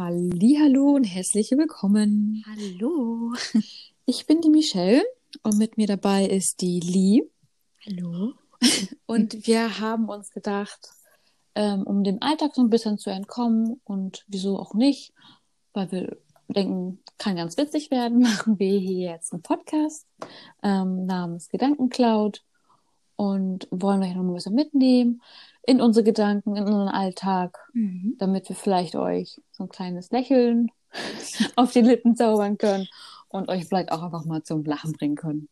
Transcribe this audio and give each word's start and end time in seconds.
Hallo 0.00 0.92
und 0.94 1.02
herzlich 1.02 1.50
willkommen. 1.50 2.44
Hallo. 2.46 3.34
Ich 4.06 4.28
bin 4.28 4.40
die 4.40 4.48
Michelle 4.48 5.02
und 5.42 5.58
mit 5.58 5.76
mir 5.76 5.88
dabei 5.88 6.24
ist 6.24 6.60
die 6.60 6.78
Lee. 6.78 7.28
Hallo. 7.84 8.34
Und 9.06 9.48
wir 9.48 9.80
haben 9.80 10.08
uns 10.08 10.30
gedacht, 10.30 10.90
ähm, 11.56 11.82
um 11.82 12.04
dem 12.04 12.18
Alltag 12.22 12.54
so 12.54 12.62
ein 12.62 12.70
bisschen 12.70 12.98
zu 12.98 13.10
entkommen 13.10 13.80
und 13.82 14.24
wieso 14.28 14.60
auch 14.60 14.72
nicht, 14.72 15.12
weil 15.72 15.90
wir 15.90 16.16
denken, 16.46 17.00
kann 17.18 17.34
ganz 17.34 17.56
witzig 17.56 17.90
werden, 17.90 18.20
machen 18.22 18.60
wir 18.60 18.78
hier 18.78 19.10
jetzt 19.10 19.32
einen 19.32 19.42
Podcast 19.42 20.06
ähm, 20.62 21.06
namens 21.06 21.48
Gedankencloud 21.48 22.44
und 23.18 23.66
wollen 23.72 24.00
euch 24.00 24.14
noch 24.14 24.22
ein 24.22 24.32
bisschen 24.32 24.54
mitnehmen 24.54 25.22
in 25.66 25.80
unsere 25.80 26.04
Gedanken, 26.04 26.54
in 26.54 26.62
unseren 26.62 26.86
Alltag, 26.88 27.58
Mhm. 27.74 28.14
damit 28.16 28.48
wir 28.48 28.54
vielleicht 28.54 28.94
euch 28.94 29.40
so 29.50 29.64
ein 29.64 29.68
kleines 29.68 30.12
Lächeln 30.12 30.70
auf 31.56 31.72
die 31.72 31.80
Lippen 31.80 32.14
zaubern 32.14 32.58
können 32.58 32.86
und 33.28 33.48
euch 33.48 33.66
vielleicht 33.66 33.90
auch 33.90 34.04
einfach 34.04 34.24
mal 34.24 34.44
zum 34.44 34.64
Lachen 34.64 34.92
bringen 34.92 35.16
können. 35.16 35.48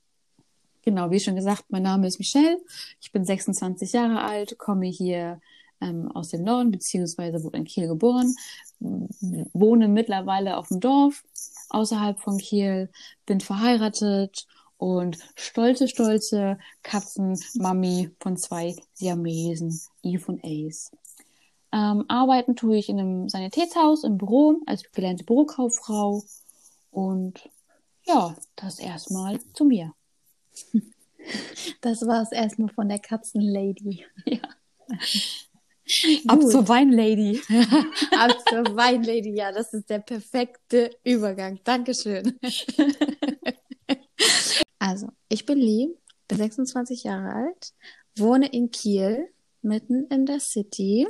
Genau, 0.82 1.10
wie 1.10 1.18
schon 1.18 1.34
gesagt, 1.34 1.64
mein 1.68 1.82
Name 1.82 2.06
ist 2.06 2.20
Michelle. 2.20 2.58
Ich 3.00 3.10
bin 3.10 3.24
26 3.24 3.92
Jahre 3.92 4.22
alt, 4.22 4.56
komme 4.58 4.86
hier 4.86 5.40
ähm, 5.80 6.08
aus 6.12 6.28
dem 6.28 6.44
Norden, 6.44 6.70
beziehungsweise 6.70 7.42
wurde 7.42 7.58
in 7.58 7.64
Kiel 7.64 7.88
geboren, 7.88 8.32
wohne 8.78 9.88
mittlerweile 9.88 10.56
auf 10.56 10.68
dem 10.68 10.78
Dorf 10.78 11.24
außerhalb 11.70 12.20
von 12.20 12.38
Kiel, 12.38 12.90
bin 13.26 13.40
verheiratet 13.40 14.46
und 14.78 15.18
stolze, 15.34 15.88
stolze 15.88 16.58
Katzenmami 16.82 18.10
von 18.20 18.36
zwei 18.36 18.76
Siamesen, 18.94 19.80
Eve 20.02 20.24
und 20.26 20.44
Ace. 20.44 20.90
Ähm, 21.72 22.04
arbeiten 22.08 22.56
tue 22.56 22.76
ich 22.76 22.88
in 22.88 23.00
einem 23.00 23.28
Sanitätshaus 23.28 24.04
im 24.04 24.18
Büro 24.18 24.60
als 24.66 24.82
gelernte 24.92 25.24
Bürokauffrau. 25.24 26.22
Und 26.90 27.50
ja, 28.04 28.34
das 28.54 28.78
erstmal 28.78 29.40
zu 29.52 29.64
mir. 29.64 29.92
Das 31.80 32.06
war 32.06 32.22
es 32.22 32.30
erstmal 32.30 32.68
von 32.68 32.88
der 32.88 33.00
Katzenlady. 33.00 34.04
Ja. 34.26 34.38
Ab 36.28 36.40
zur 36.42 36.68
Weinlady. 36.68 37.40
Ab 38.16 38.36
zur 38.48 38.76
Weinlady. 38.76 39.34
Ja, 39.34 39.50
das 39.50 39.72
ist 39.72 39.90
der 39.90 39.98
perfekte 39.98 40.90
Übergang. 41.02 41.58
Dankeschön. 41.64 42.38
Also, 44.86 45.08
ich 45.28 45.46
bin 45.46 45.58
Lee, 45.58 45.88
bin 46.28 46.38
26 46.38 47.02
Jahre 47.02 47.34
alt, 47.34 47.72
wohne 48.16 48.46
in 48.46 48.70
Kiel, 48.70 49.26
mitten 49.60 50.06
in 50.10 50.26
der 50.26 50.38
City, 50.38 51.08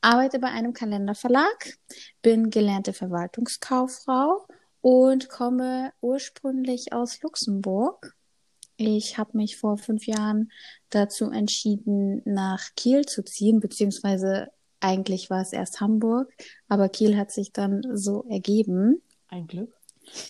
arbeite 0.00 0.38
bei 0.38 0.46
einem 0.46 0.72
Kalenderverlag, 0.72 1.76
bin 2.22 2.50
gelernte 2.50 2.92
Verwaltungskauffrau 2.92 4.46
und 4.80 5.28
komme 5.28 5.92
ursprünglich 6.00 6.92
aus 6.92 7.20
Luxemburg. 7.20 8.14
Ich 8.76 9.18
habe 9.18 9.36
mich 9.36 9.56
vor 9.56 9.76
fünf 9.76 10.06
Jahren 10.06 10.52
dazu 10.90 11.28
entschieden, 11.28 12.22
nach 12.24 12.76
Kiel 12.76 13.06
zu 13.06 13.24
ziehen, 13.24 13.58
beziehungsweise 13.58 14.52
eigentlich 14.78 15.30
war 15.30 15.42
es 15.42 15.52
erst 15.52 15.80
Hamburg, 15.80 16.32
aber 16.68 16.88
Kiel 16.88 17.16
hat 17.16 17.32
sich 17.32 17.52
dann 17.52 17.82
so 17.92 18.24
ergeben. 18.28 19.02
Ein 19.26 19.48
Glück. 19.48 19.75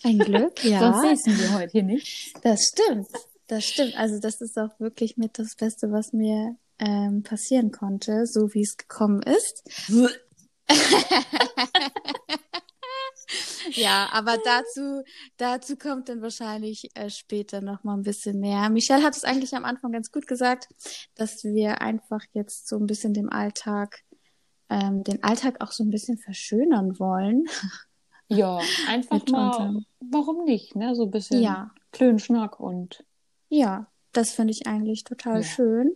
Ein 0.03 0.19
Glück, 0.19 0.63
ja. 0.63 0.79
Sonst 0.79 1.25
säßen 1.25 1.39
wir 1.39 1.53
heute 1.53 1.71
hier 1.71 1.83
nicht. 1.83 2.33
Das 2.43 2.71
stimmt. 2.73 3.07
Das 3.47 3.65
stimmt. 3.65 3.97
Also 3.97 4.19
das 4.19 4.41
ist 4.41 4.57
auch 4.57 4.79
wirklich 4.79 5.17
mit 5.17 5.39
das 5.39 5.55
Beste, 5.55 5.91
was 5.91 6.13
mir 6.13 6.55
ähm, 6.79 7.23
passieren 7.23 7.71
konnte, 7.71 8.25
so 8.25 8.53
wie 8.53 8.61
es 8.61 8.77
gekommen 8.77 9.21
ist. 9.21 9.63
Ja, 13.71 14.09
aber 14.11 14.37
dazu, 14.43 15.03
dazu 15.37 15.75
kommt 15.75 16.09
dann 16.09 16.21
wahrscheinlich 16.21 16.89
äh, 16.95 17.09
später 17.09 17.61
noch 17.61 17.83
mal 17.83 17.95
ein 17.95 18.03
bisschen 18.03 18.39
mehr. 18.39 18.69
Michelle 18.69 19.03
hat 19.03 19.15
es 19.15 19.23
eigentlich 19.23 19.53
am 19.55 19.65
Anfang 19.65 19.91
ganz 19.91 20.11
gut 20.11 20.27
gesagt, 20.27 20.69
dass 21.15 21.43
wir 21.43 21.81
einfach 21.81 22.21
jetzt 22.33 22.67
so 22.67 22.77
ein 22.77 22.85
bisschen 22.85 23.13
dem 23.13 23.29
Alltag, 23.29 24.03
ähm, 24.69 25.03
den 25.03 25.23
Alltag 25.23 25.57
auch 25.59 25.71
so 25.71 25.83
ein 25.83 25.89
bisschen 25.89 26.17
verschönern 26.17 26.97
wollen. 26.99 27.45
Ja, 28.29 28.59
einfach 28.87 29.25
mal, 29.27 29.75
warum 29.99 30.43
nicht, 30.45 30.75
ne? 30.75 30.95
So 30.95 31.03
ein 31.03 31.11
bisschen 31.11 31.41
Ja. 31.41 31.71
Klönschnack 31.91 32.59
und 32.59 33.03
Ja, 33.49 33.87
das 34.11 34.31
finde 34.31 34.51
ich 34.51 34.67
eigentlich 34.67 35.03
total 35.03 35.37
Ja. 35.37 35.43
schön. 35.43 35.91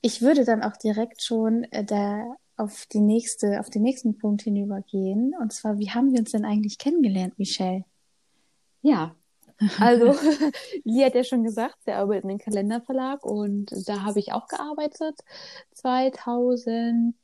Ich 0.00 0.20
würde 0.20 0.44
dann 0.44 0.62
auch 0.62 0.76
direkt 0.76 1.22
schon 1.22 1.64
äh, 1.64 1.84
da 1.84 2.34
auf 2.56 2.86
die 2.92 3.00
nächste, 3.00 3.60
auf 3.60 3.70
den 3.70 3.82
nächsten 3.82 4.18
Punkt 4.18 4.42
hinübergehen. 4.42 5.32
Und 5.40 5.52
zwar, 5.52 5.78
wie 5.78 5.90
haben 5.90 6.12
wir 6.12 6.20
uns 6.20 6.32
denn 6.32 6.44
eigentlich 6.44 6.78
kennengelernt, 6.78 7.38
Michelle? 7.38 7.84
Ja, 8.82 9.14
also 9.80 10.12
Lee 10.84 11.04
hat 11.04 11.14
ja 11.14 11.24
schon 11.24 11.44
gesagt, 11.44 11.76
sie 11.84 11.92
arbeitet 11.92 12.24
in 12.24 12.28
den 12.30 12.38
Kalenderverlag 12.38 13.24
und 13.24 13.72
da 13.86 14.02
habe 14.02 14.18
ich 14.18 14.32
auch 14.32 14.48
gearbeitet. 14.48 15.18
2018 15.72 17.14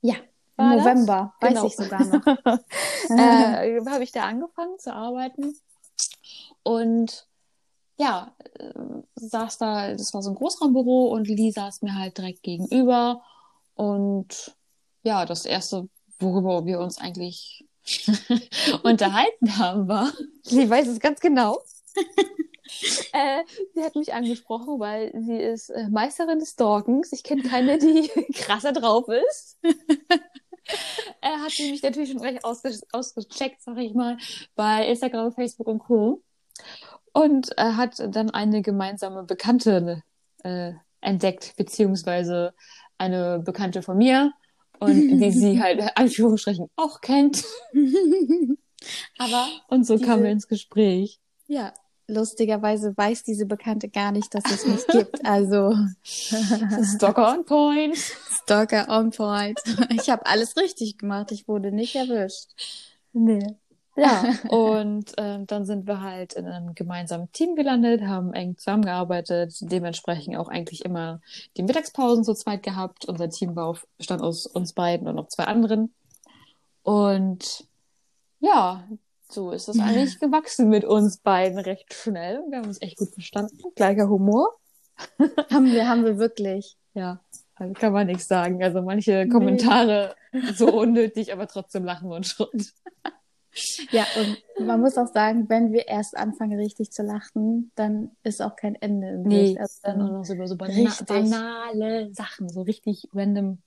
Ja, 0.00 0.14
war 0.60 0.76
das? 0.76 0.84
November, 0.84 1.34
weiß 1.40 1.48
Genau. 1.50 1.66
ich 1.66 1.76
sogar 1.76 2.04
noch. 2.04 2.26
äh, 3.10 3.80
habe 3.86 4.04
ich 4.04 4.12
da 4.12 4.24
angefangen 4.24 4.78
zu 4.78 4.92
arbeiten 4.94 5.56
und 6.62 7.26
ja, 7.96 8.34
äh, 8.58 8.72
saß 9.16 9.58
da, 9.58 9.92
das 9.92 10.14
war 10.14 10.22
so 10.22 10.30
ein 10.30 10.36
Großraumbüro 10.36 11.08
und 11.12 11.28
Lee 11.28 11.50
saß 11.50 11.82
mir 11.82 11.94
halt 11.96 12.16
direkt 12.16 12.42
gegenüber 12.42 13.22
und 13.74 14.56
ja, 15.02 15.26
das 15.26 15.44
erste, 15.46 15.88
worüber 16.18 16.64
wir 16.66 16.80
uns 16.80 16.98
eigentlich 16.98 17.66
unterhalten 18.82 19.58
haben, 19.58 19.88
war, 19.88 20.10
Lee 20.50 20.68
weiß 20.68 20.88
es 20.88 21.00
ganz 21.00 21.20
genau. 21.20 21.60
äh, 23.12 23.42
sie 23.74 23.82
hat 23.82 23.96
mich 23.96 24.14
angesprochen, 24.14 24.78
weil 24.78 25.12
sie 25.20 25.36
ist 25.36 25.70
äh, 25.70 25.88
Meisterin 25.88 26.38
des 26.38 26.52
Stalkens. 26.52 27.12
Ich 27.12 27.22
kenne 27.22 27.42
keine, 27.42 27.78
die 27.78 28.08
krasser 28.34 28.72
drauf 28.72 29.06
ist. 29.08 29.58
Er 31.22 31.38
hat 31.40 31.50
sie 31.50 31.70
mich 31.70 31.82
natürlich 31.82 32.10
schon 32.10 32.20
recht 32.20 32.44
ausge 32.44 32.74
ausgecheckt, 32.92 33.60
sag 33.62 33.76
ich 33.78 33.92
mal, 33.94 34.16
bei 34.54 34.86
Instagram, 34.86 35.32
Facebook 35.32 35.66
und 35.66 35.78
Co. 35.80 36.22
Und 37.12 37.50
er 37.58 37.76
hat 37.76 37.98
dann 38.14 38.30
eine 38.30 38.62
gemeinsame 38.62 39.24
Bekannte 39.24 40.02
äh, 40.44 40.72
entdeckt, 41.02 41.54
beziehungsweise 41.56 42.54
eine 42.96 43.38
Bekannte 43.40 43.82
von 43.82 43.98
mir 43.98 44.32
und 44.78 44.94
die 45.20 45.30
sie 45.30 45.60
halt 45.60 45.80
in 45.80 45.90
Anführungsstrichen 45.94 46.68
auch 46.76 47.00
kennt. 47.02 47.44
Aber 49.18 49.48
Und 49.68 49.86
so 49.86 49.96
Diese- 49.96 50.06
kamen 50.06 50.22
wir 50.24 50.30
ins 50.30 50.48
Gespräch. 50.48 51.20
ja, 51.46 51.72
lustigerweise 52.10 52.96
weiß 52.96 53.22
diese 53.22 53.46
Bekannte 53.46 53.88
gar 53.88 54.12
nicht, 54.12 54.34
dass 54.34 54.44
es 54.50 54.66
mich 54.66 54.86
gibt. 54.86 55.24
Also 55.24 55.74
Stalker 56.02 57.32
on 57.32 57.44
point. 57.44 57.96
Stalker 57.96 58.88
on 58.88 59.10
point. 59.10 59.58
Ich 59.90 60.10
habe 60.10 60.26
alles 60.26 60.56
richtig 60.56 60.98
gemacht. 60.98 61.32
Ich 61.32 61.48
wurde 61.48 61.72
nicht 61.72 61.96
erwischt. 61.96 62.50
Nee. 63.12 63.56
Ja, 63.96 64.24
und 64.48 65.16
äh, 65.18 65.44
dann 65.44 65.64
sind 65.64 65.86
wir 65.86 66.00
halt 66.00 66.34
in 66.34 66.46
einem 66.46 66.74
gemeinsamen 66.74 67.30
Team 67.32 67.56
gelandet, 67.56 68.02
haben 68.02 68.32
eng 68.32 68.56
zusammengearbeitet, 68.56 69.54
dementsprechend 69.60 70.36
auch 70.36 70.48
eigentlich 70.48 70.84
immer 70.84 71.20
die 71.56 71.62
Mittagspausen 71.62 72.24
zu 72.24 72.34
zweit 72.34 72.62
gehabt. 72.62 73.04
Unser 73.04 73.28
Team 73.28 73.56
war 73.56 73.66
auf, 73.66 73.86
bestand 73.98 74.22
aus 74.22 74.46
uns 74.46 74.72
beiden 74.72 75.08
und 75.08 75.16
noch 75.16 75.28
zwei 75.28 75.44
anderen. 75.44 75.92
Und 76.82 77.66
ja, 78.40 78.84
so 79.30 79.50
ist 79.52 79.68
es 79.68 79.78
eigentlich 79.78 80.18
gewachsen 80.18 80.68
mit 80.68 80.84
uns 80.84 81.18
beiden 81.18 81.58
recht 81.58 81.94
schnell. 81.94 82.42
Wir 82.48 82.58
haben 82.58 82.66
uns 82.66 82.80
echt 82.82 82.98
gut 82.98 83.12
verstanden. 83.12 83.58
Gleicher 83.74 84.08
Humor. 84.08 84.56
Haben 85.50 85.72
wir, 85.72 85.88
haben 85.88 86.04
wir 86.04 86.18
wirklich. 86.18 86.76
Ja, 86.92 87.20
also 87.54 87.72
kann 87.72 87.94
man 87.94 88.06
nichts 88.06 88.28
sagen. 88.28 88.62
Also 88.62 88.82
manche 88.82 89.28
Kommentare 89.28 90.14
so 90.54 90.78
unnötig, 90.78 91.32
aber 91.32 91.46
trotzdem 91.46 91.84
lachen 91.84 92.08
wir 92.08 92.16
uns 92.16 92.32
schon. 92.32 92.48
Ja, 93.90 94.06
und 94.16 94.64
man 94.64 94.80
muss 94.80 94.96
auch 94.96 95.08
sagen, 95.12 95.48
wenn 95.48 95.72
wir 95.72 95.88
erst 95.88 96.16
anfangen, 96.16 96.56
richtig 96.56 96.92
zu 96.92 97.02
lachen, 97.02 97.72
dann 97.74 98.12
ist 98.22 98.40
auch 98.40 98.54
kein 98.54 98.76
Ende. 98.76 99.18
Nee, 99.18 99.58
also 99.58 99.80
dann 99.82 100.00
auch 100.00 100.12
noch 100.12 100.24
so 100.24 100.34
über 100.34 100.46
so 100.46 100.56
banale 100.56 102.14
Sachen, 102.14 102.48
so 102.48 102.62
richtig 102.62 103.08
random 103.12 103.58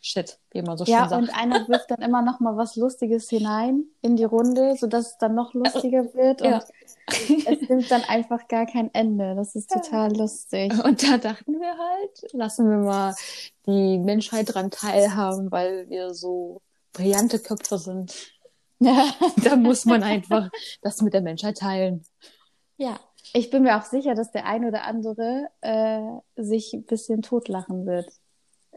Shit, 0.00 0.38
wie 0.52 0.62
man 0.62 0.76
so 0.78 0.84
schön 0.84 0.94
ja, 0.94 1.08
sagt. 1.08 1.20
und 1.22 1.36
einer 1.36 1.66
wirft 1.68 1.90
dann 1.90 2.00
immer 2.02 2.22
noch 2.22 2.38
mal 2.40 2.56
was 2.56 2.76
Lustiges 2.76 3.28
hinein 3.28 3.84
in 4.02 4.16
die 4.16 4.24
Runde, 4.24 4.76
sodass 4.76 5.12
es 5.12 5.18
dann 5.18 5.34
noch 5.34 5.54
lustiger 5.54 6.12
wird. 6.14 6.42
Und 6.42 6.50
Ja. 6.50 6.64
es 7.06 7.68
nimmt 7.68 7.90
dann 7.90 8.02
einfach 8.04 8.46
gar 8.48 8.66
kein 8.66 8.92
Ende. 8.94 9.34
Das 9.34 9.54
ist 9.54 9.70
total 9.70 10.16
lustig. 10.16 10.72
Und 10.84 11.02
da 11.02 11.18
dachten 11.18 11.54
wir 11.60 11.76
halt, 11.76 12.32
lassen 12.32 12.70
wir 12.70 12.78
mal 12.78 13.14
die 13.66 13.98
Menschheit 13.98 14.54
dran 14.54 14.70
teilhaben, 14.70 15.50
weil 15.50 15.88
wir 15.88 16.14
so 16.14 16.62
brillante 16.92 17.38
Köpfe 17.38 17.78
sind. 17.78 18.14
Da 19.42 19.56
muss 19.56 19.86
man 19.86 20.02
einfach 20.02 20.50
das 20.82 21.00
mit 21.00 21.14
der 21.14 21.22
Menschheit 21.22 21.56
teilen. 21.56 22.04
Ja, 22.76 23.00
ich 23.32 23.48
bin 23.50 23.62
mir 23.62 23.78
auch 23.78 23.84
sicher, 23.84 24.14
dass 24.14 24.30
der 24.32 24.44
ein 24.44 24.66
oder 24.66 24.84
andere 24.84 25.48
äh, 25.62 26.02
sich 26.36 26.74
ein 26.74 26.84
bisschen 26.84 27.22
totlachen 27.22 27.86
wird. 27.86 28.10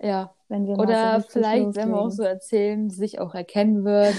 Ja, 0.02 0.34
wenn 0.50 0.68
wir 0.68 0.76
so 0.76 0.82
Oder 0.82 1.22
vielleicht, 1.22 1.76
wenn 1.76 1.90
wir 1.90 2.02
auch 2.02 2.10
so 2.10 2.24
erzählen, 2.24 2.90
sich 2.90 3.20
auch 3.20 3.36
erkennen 3.36 3.86
wird. 3.86 4.16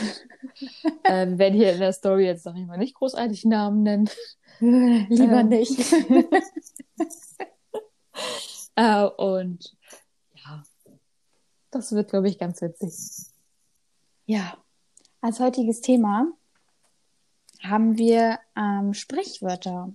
äh, 1.02 1.26
wir 1.26 1.38
werden 1.38 1.54
hier 1.54 1.72
in 1.72 1.80
der 1.80 1.92
Story 1.92 2.24
jetzt 2.24 2.46
noch 2.46 2.54
mal 2.54 2.78
nicht 2.78 2.94
großartig 2.94 3.44
Namen 3.44 3.82
nennen. 3.82 4.10
Lieber 4.60 5.40
Ähm. 5.40 5.48
nicht. 5.48 5.78
Äh, 8.76 9.04
und 9.04 9.76
ja, 10.34 10.62
das 11.70 11.92
wird, 11.92 12.10
glaube 12.10 12.28
ich, 12.28 12.38
ganz 12.38 12.62
witzig. 12.62 12.94
Ja, 14.26 14.56
als 15.20 15.40
heutiges 15.40 15.80
Thema 15.80 16.32
haben 17.62 17.98
wir 17.98 18.38
ähm, 18.56 18.94
Sprichwörter. 18.94 19.92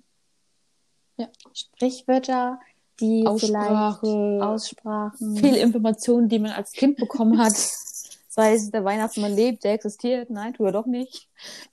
Ja. 1.18 1.30
Sprichwörter, 1.54 2.60
die 3.00 3.26
Aussprache, 3.26 4.00
vielleicht 4.02 4.42
Aussprachen. 4.44 5.36
viele 5.38 5.60
Informationen, 5.60 6.30
die 6.30 6.40
man 6.40 6.52
als 6.52 6.72
Kind 6.72 6.98
bekommen 6.98 7.38
hat. 7.38 7.54
Sei 8.28 8.54
es 8.54 8.70
der 8.70 8.84
Weihnachtsmann 8.84 9.34
lebt, 9.34 9.64
der 9.64 9.74
existiert, 9.74 10.30
nein, 10.30 10.54
tut 10.54 10.66
er 10.66 10.72
doch 10.74 10.86
nicht. 10.86 11.30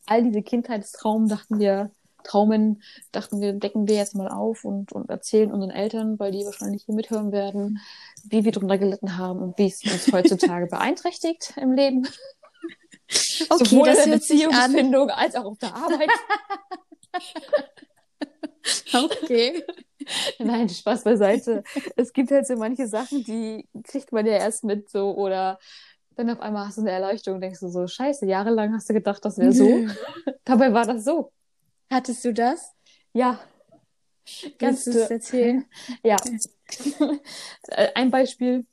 All 0.07 0.23
diese 0.23 0.43
Kindheitstraumen 0.43 1.29
dachten 1.29 1.59
wir, 1.59 1.91
Traumen 2.23 2.83
dachten 3.11 3.41
wir, 3.41 3.53
decken 3.53 3.89
wir 3.89 3.97
jetzt 3.97 4.15
mal 4.15 4.29
auf 4.29 4.65
und, 4.65 4.93
und 4.93 5.11
erzählen 5.11 5.51
unseren 5.51 5.71
Eltern, 5.71 6.21
weil 6.21 6.31
die 6.31 6.45
wahrscheinlich 6.45 6.85
hier 6.85 6.95
mithören 6.95 7.33
werden, 7.33 7.81
wie 8.25 8.45
wir 8.45 8.53
drunter 8.53 8.79
gelitten 8.79 9.17
haben 9.19 9.41
und 9.41 9.59
wie 9.59 9.67
es 9.67 9.83
uns 9.83 10.13
heutzutage 10.13 10.67
beeinträchtigt 10.71 11.55
im 11.57 11.73
Leben. 11.73 12.07
Okay, 13.49 13.65
Sowohl 13.65 13.89
das 13.89 14.05
in 14.05 14.13
der. 14.13 14.19
Beziehungsfindung 14.19 15.11
als 15.11 15.35
auch 15.35 15.47
auf 15.47 15.59
der 15.59 15.75
Arbeit. 15.75 16.11
Okay. 18.95 19.65
Nein, 20.39 20.69
Spaß 20.69 21.05
beiseite. 21.05 21.63
Es 21.97 22.13
gibt 22.13 22.31
halt 22.31 22.47
so 22.47 22.57
manche 22.57 22.87
Sachen, 22.87 23.25
die 23.25 23.69
kriegt 23.85 24.13
man 24.13 24.27
ja 24.27 24.35
erst 24.35 24.65
mit 24.65 24.91
so 24.91 25.15
oder 25.15 25.59
dann 26.17 26.31
auf 26.31 26.41
einmal 26.41 26.67
hast 26.67 26.79
du 26.79 26.83
eine 26.83 26.91
Erleuchtung 26.91 27.37
und 27.37 27.41
denkst 27.41 27.61
du 27.61 27.69
so, 27.69 27.87
scheiße, 27.87 28.27
jahrelang 28.27 28.75
hast 28.75 28.89
du 28.89 28.95
gedacht, 28.95 29.25
das 29.25 29.39
wäre 29.39 29.53
so. 29.53 29.67
Dabei 30.45 30.73
war 30.73 30.87
das 30.87 31.05
so. 31.05 31.33
Hattest 31.91 32.25
du 32.25 32.33
das? 32.33 32.73
Ja. 33.13 33.41
Kannst 34.59 34.87
du 34.87 34.91
es 34.91 35.11
erzählen? 35.11 35.65
Ja. 36.05 36.17
Äh, 37.69 37.89
Ein 37.95 38.11
Beispiel. 38.11 38.67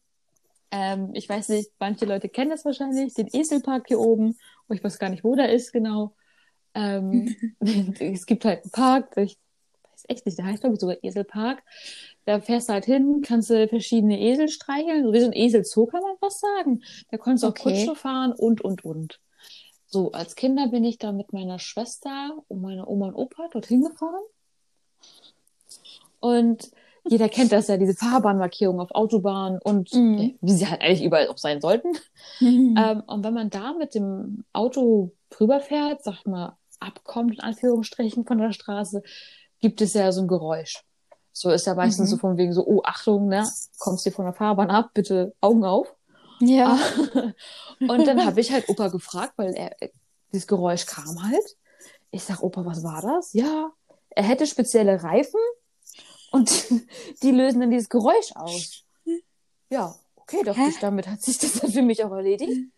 Ähm, 0.71 1.11
ich 1.13 1.27
weiß 1.27 1.49
nicht, 1.49 1.71
manche 1.79 2.05
Leute 2.05 2.29
kennen 2.29 2.51
das 2.51 2.63
wahrscheinlich, 2.63 3.13
den 3.13 3.27
Eselpark 3.27 3.87
hier 3.87 3.99
oben. 3.99 4.37
Und 4.67 4.75
ich 4.75 4.83
weiß 4.83 4.99
gar 4.99 5.09
nicht, 5.09 5.23
wo 5.23 5.35
der 5.35 5.51
ist 5.51 5.71
genau. 5.73 6.15
Ähm, 6.75 7.35
es 7.99 8.25
gibt 8.25 8.45
halt 8.45 8.63
einen 8.63 8.71
Park, 8.71 9.17
ich 9.17 9.37
weiß 9.99 10.05
echt 10.07 10.25
nicht, 10.25 10.37
der 10.37 10.45
heißt 10.45 10.61
glaube 10.61 10.75
ich 10.75 10.81
sogar 10.81 10.97
Eselpark. 11.03 11.63
Da 12.25 12.39
fährst 12.39 12.69
du 12.69 12.73
halt 12.73 12.85
hin, 12.85 13.21
kannst 13.21 13.49
du 13.49 13.67
verschiedene 13.67 14.19
Esel 14.19 14.47
streicheln, 14.49 15.03
so 15.03 15.13
wie 15.13 15.19
so 15.19 15.25
ein 15.27 15.33
Eselzoo 15.33 15.85
kann 15.87 16.01
man 16.01 16.17
fast 16.19 16.41
sagen. 16.41 16.81
Da 17.11 17.17
konntest 17.17 17.43
du 17.43 17.47
auch 17.47 17.51
Okay. 17.51 17.85
Kutsche 17.85 17.95
fahren 17.95 18.33
und, 18.33 18.61
und, 18.61 18.85
und. 18.85 19.19
So, 19.87 20.11
als 20.11 20.35
Kinder 20.35 20.67
bin 20.67 20.83
ich 20.83 20.99
da 20.99 21.11
mit 21.11 21.33
meiner 21.33 21.57
Schwester 21.57 22.37
und 22.47 22.61
meiner 22.61 22.87
Oma 22.87 23.07
und 23.07 23.15
Opa 23.15 23.47
dorthin 23.51 23.83
gefahren. 23.83 24.21
Und 26.19 26.69
jeder 27.07 27.29
kennt 27.29 27.51
das 27.51 27.67
ja, 27.69 27.77
diese 27.77 27.95
Fahrbahnmarkierungen 27.95 28.81
auf 28.81 28.91
Autobahnen 28.91 29.59
und 29.63 29.91
Mhm. 29.93 30.19
äh, 30.19 30.35
wie 30.41 30.51
sie 30.51 30.67
halt 30.67 30.81
eigentlich 30.81 31.03
überall 31.03 31.27
auch 31.29 31.37
sein 31.37 31.61
sollten. 31.61 31.89
Ähm, 32.41 33.03
und 33.07 33.23
wenn 33.23 33.33
man 33.33 33.49
da 33.49 33.73
mit 33.73 33.95
dem 33.95 34.45
Auto 34.53 35.11
drüber 35.29 35.59
fährt, 35.59 36.03
sag 36.03 36.19
ich 36.19 36.25
mal, 36.25 36.55
abkommt, 36.79 37.33
in 37.33 37.39
Anführungsstrichen, 37.41 38.25
von 38.25 38.37
der 38.37 38.53
Straße, 38.53 39.01
gibt 39.59 39.81
es 39.81 39.93
ja 39.93 40.11
so 40.11 40.21
ein 40.21 40.27
Geräusch. 40.27 40.83
So 41.31 41.49
ist 41.51 41.67
ja 41.67 41.75
meistens 41.75 42.09
Mhm. 42.09 42.11
so 42.15 42.17
von 42.17 42.37
wegen 42.37 42.53
so, 42.53 42.65
oh, 42.65 42.81
Achtung, 42.83 43.27
ne, 43.27 43.47
kommst 43.77 44.03
hier 44.03 44.11
von 44.11 44.25
der 44.25 44.33
Fahrbahn 44.33 44.69
ab, 44.69 44.91
bitte 44.93 45.33
Augen 45.41 45.63
auf. 45.63 45.93
ja. 46.39 46.77
Und 47.79 48.05
dann 48.07 48.25
habe 48.25 48.41
ich 48.41 48.51
halt 48.51 48.67
Opa 48.69 48.89
gefragt, 48.89 49.33
weil 49.37 49.53
er, 49.53 49.81
äh, 49.81 49.89
dieses 50.33 50.47
Geräusch 50.47 50.85
kam 50.85 51.23
halt. 51.23 51.43
Ich 52.11 52.23
sag, 52.23 52.41
Opa, 52.43 52.65
was 52.65 52.83
war 52.83 53.01
das? 53.01 53.31
Ja, 53.33 53.71
er 54.09 54.23
hätte 54.23 54.45
spezielle 54.47 55.01
Reifen 55.03 55.39
und 56.31 56.49
die 57.23 57.31
lösen 57.31 57.61
dann 57.61 57.71
dieses 57.71 57.87
Geräusch 57.89 58.31
aus. 58.35 58.83
Ja, 59.69 59.95
okay, 60.15 60.41
doch, 60.43 60.57
Hä? 60.57 60.71
damit 60.81 61.07
hat 61.07 61.21
sich 61.21 61.37
das 61.37 61.53
dann 61.59 61.71
für 61.71 61.81
mich 61.83 62.03
auch 62.03 62.11
erledigt. 62.11 62.69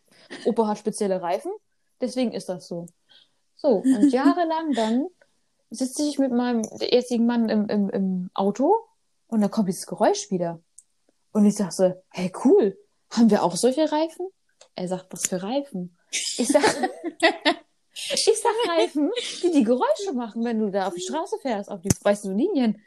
Opa 0.46 0.68
hat 0.68 0.78
spezielle 0.78 1.22
Reifen, 1.22 1.52
deswegen 2.00 2.32
ist 2.34 2.48
das 2.50 2.68
so. 2.68 2.86
So, 3.56 3.78
und 3.78 4.10
jahrelang 4.12 4.74
dann 4.74 5.08
sitze 5.72 6.04
ich 6.04 6.20
mit 6.20 6.32
meinem 6.32 6.62
jetzigen 6.80 7.26
Mann 7.26 7.50
im, 7.50 7.68
im, 7.68 7.90
im 7.90 8.30
Auto 8.34 8.76
und 9.28 9.42
dann 9.42 9.50
kommt 9.50 9.70
dieses 9.70 9.88
Geräusch 9.88 10.30
wieder. 10.30 10.62
Und 11.32 11.46
ich 11.46 11.56
sag 11.56 11.72
so, 11.72 11.94
hey, 12.10 12.32
cool, 12.44 12.78
haben 13.10 13.32
wir 13.32 13.44
auch 13.44 13.56
solche 13.56 13.92
Reifen? 13.92 14.28
Er 14.76 14.88
sagt, 14.88 15.12
was 15.12 15.28
für 15.28 15.42
Reifen? 15.42 15.98
Ich 16.12 16.48
sag, 16.48 16.64
ich 17.94 18.42
sag 18.42 18.70
Reifen, 18.70 19.12
die 19.42 19.52
die 19.52 19.64
Geräusche 19.64 20.14
machen, 20.14 20.44
wenn 20.44 20.60
du 20.60 20.70
da 20.70 20.88
auf 20.88 20.94
die 20.94 21.02
Straße 21.02 21.38
fährst, 21.42 21.72
auf 21.72 21.82
die 21.82 21.90
weißen 21.90 22.38
Linien. 22.38 22.82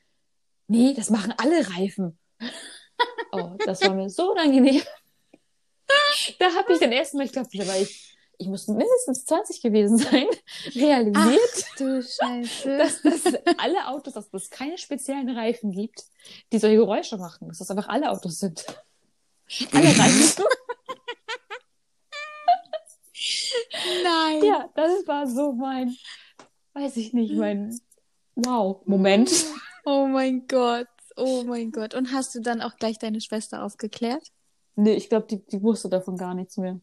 Nee, 0.66 0.94
das 0.94 1.10
machen 1.10 1.34
alle 1.36 1.68
Reifen. 1.70 2.18
Oh, 3.32 3.56
das 3.64 3.82
war 3.82 3.94
mir 3.94 4.08
so 4.08 4.30
unangenehm. 4.32 4.82
Da 6.38 6.54
habe 6.54 6.72
ich 6.72 6.78
dann 6.78 6.92
erstmal, 6.92 7.26
ich 7.26 7.32
glaube, 7.32 7.48
da 7.52 7.66
war 7.66 7.76
ich, 7.76 8.13
ich 8.38 8.48
muss 8.48 8.68
mindestens 8.68 9.24
20 9.24 9.62
gewesen 9.62 9.98
sein, 9.98 10.26
realisiert, 10.74 11.66
Du 11.78 12.02
Scheiße. 12.02 12.78
dass 12.78 13.02
das 13.02 13.34
alle 13.58 13.86
Autos, 13.88 14.14
dass 14.14 14.32
es 14.32 14.50
keine 14.50 14.78
speziellen 14.78 15.30
Reifen 15.30 15.72
gibt, 15.72 16.04
die 16.52 16.58
solche 16.58 16.76
Geräusche 16.76 17.16
machen. 17.16 17.48
Dass 17.48 17.58
das 17.58 17.70
einfach 17.70 17.88
alle 17.88 18.10
Autos 18.10 18.38
sind. 18.38 18.64
Alle 19.72 19.88
Reifen. 19.88 20.44
Nein. 24.02 24.42
ja, 24.42 24.70
das 24.74 25.06
war 25.06 25.26
so 25.26 25.52
mein, 25.52 25.94
weiß 26.72 26.96
ich 26.96 27.12
nicht, 27.12 27.34
mein 27.34 27.78
Wow-Moment. 28.36 29.30
Oh 29.84 30.06
mein 30.06 30.46
Gott. 30.48 30.88
Oh 31.16 31.44
mein 31.44 31.70
Gott. 31.70 31.94
Und 31.94 32.12
hast 32.12 32.34
du 32.34 32.40
dann 32.40 32.62
auch 32.62 32.76
gleich 32.76 32.98
deine 32.98 33.20
Schwester 33.20 33.62
aufgeklärt? 33.62 34.26
Nee, 34.76 34.94
ich 34.94 35.08
glaube, 35.08 35.26
die, 35.26 35.44
die 35.44 35.62
wusste 35.62 35.88
davon 35.88 36.16
gar 36.16 36.34
nichts 36.34 36.56
mehr. 36.56 36.80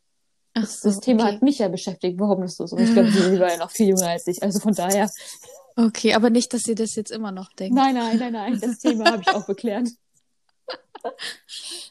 Ach 0.53 0.61
Das, 0.61 0.81
das 0.81 0.99
Thema 0.99 1.23
okay. 1.23 1.33
hat 1.35 1.41
mich 1.41 1.59
ja 1.59 1.67
beschäftigt, 1.69 2.19
warum 2.19 2.41
das 2.41 2.55
so 2.55 2.63
ist. 2.65 2.73
Und 2.73 2.81
ich 2.81 2.93
glaube, 2.93 3.11
sie 3.11 3.39
war 3.39 3.49
ja 3.51 3.57
noch 3.57 3.71
viel 3.71 3.87
jünger 3.89 4.09
als 4.09 4.27
ich. 4.27 4.41
Also 4.43 4.59
von 4.59 4.73
daher. 4.73 5.09
Okay, 5.77 6.13
aber 6.13 6.29
nicht, 6.29 6.53
dass 6.53 6.63
sie 6.63 6.75
das 6.75 6.95
jetzt 6.95 7.11
immer 7.11 7.31
noch 7.31 7.51
denkt. 7.53 7.75
Nein, 7.75 7.95
nein, 7.95 8.17
nein, 8.17 8.33
nein. 8.33 8.59
Das 8.59 8.79
Thema 8.79 9.11
habe 9.11 9.21
ich 9.21 9.29
auch 9.33 9.45
geklärt. 9.45 9.87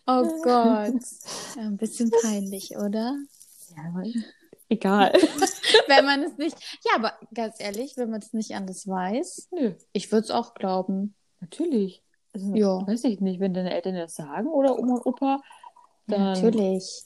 Oh 0.06 0.22
Gott. 0.42 0.94
Ja, 1.56 1.62
ein 1.62 1.76
bisschen 1.76 2.10
peinlich, 2.22 2.76
oder? 2.76 3.16
Ja, 3.76 3.82
aber 3.88 4.04
egal. 4.68 5.12
wenn 5.88 6.04
man 6.04 6.22
es 6.22 6.36
nicht. 6.38 6.56
Ja, 6.84 6.92
aber 6.96 7.14
ganz 7.34 7.56
ehrlich, 7.58 7.96
wenn 7.96 8.10
man 8.10 8.20
es 8.20 8.32
nicht 8.32 8.54
anders 8.54 8.86
weiß, 8.86 9.48
Nö, 9.50 9.74
ich 9.92 10.12
würde 10.12 10.24
es 10.26 10.30
auch 10.30 10.54
glauben. 10.54 11.14
natürlich. 11.40 12.02
Also, 12.32 12.54
Ja. 12.54 12.86
Weiß 12.86 13.02
ich 13.04 13.20
nicht, 13.20 13.40
wenn 13.40 13.52
deine 13.54 13.72
Eltern 13.74 13.96
das 13.96 14.14
sagen 14.14 14.46
oder 14.48 14.78
Oma 14.78 14.94
und 14.94 15.06
Opa, 15.06 15.40
dann 16.06 16.22
Natürlich. 16.22 17.02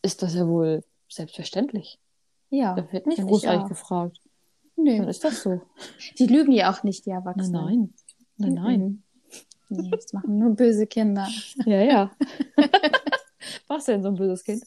ist 0.00 0.22
das 0.22 0.34
ja 0.34 0.46
wohl 0.48 0.82
selbstverständlich. 1.14 1.98
Ja. 2.50 2.74
Da 2.74 2.90
wird 2.92 3.06
nicht 3.06 3.22
großartig 3.22 3.68
gefragt. 3.68 4.18
Dann 4.76 4.84
Nö. 4.84 5.08
ist 5.08 5.24
das 5.24 5.42
so. 5.42 5.60
Die 6.18 6.26
lügen 6.26 6.52
ja 6.52 6.72
auch 6.72 6.82
nicht, 6.82 7.06
die 7.06 7.10
Nein, 7.10 7.18
Erwachsenen. 7.20 7.52
nein. 7.64 7.94
Nein, 8.36 8.54
nein. 8.54 8.80
Mhm. 8.80 9.02
Nee, 9.68 9.90
das 9.90 10.12
machen 10.12 10.38
nur 10.38 10.54
böse 10.54 10.86
Kinder. 10.86 11.26
Ja, 11.66 11.80
ja. 11.82 12.10
Was 13.68 13.84
denn 13.86 14.02
so 14.02 14.08
ein 14.08 14.14
böses 14.16 14.44
Kind? 14.44 14.62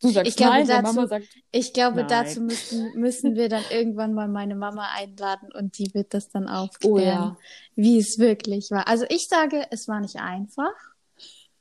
Du 0.00 0.10
sagst 0.10 0.28
Ich 0.28 0.36
glaube, 0.36 0.52
nein, 0.58 0.66
dazu- 0.68 0.82
Mama 0.94 1.06
sagt, 1.06 1.26
Ich 1.50 1.72
glaube, 1.72 1.96
Nein. 2.00 2.08
dazu 2.08 2.40
müssen, 2.42 2.92
müssen 3.00 3.36
wir 3.36 3.48
dann 3.48 3.62
irgendwann 3.70 4.12
mal 4.12 4.28
meine 4.28 4.54
Mama 4.54 4.88
einladen 4.94 5.48
und 5.54 5.78
die 5.78 5.92
wird 5.94 6.12
das 6.12 6.28
dann 6.28 6.46
aufklären, 6.48 6.96
oh 6.96 7.00
ja. 7.00 7.36
wie 7.74 7.98
es 7.98 8.18
wirklich 8.18 8.70
war. 8.70 8.86
Also 8.86 9.06
ich 9.08 9.28
sage, 9.28 9.66
es 9.70 9.88
war 9.88 10.00
nicht 10.00 10.16
einfach. 10.16 10.72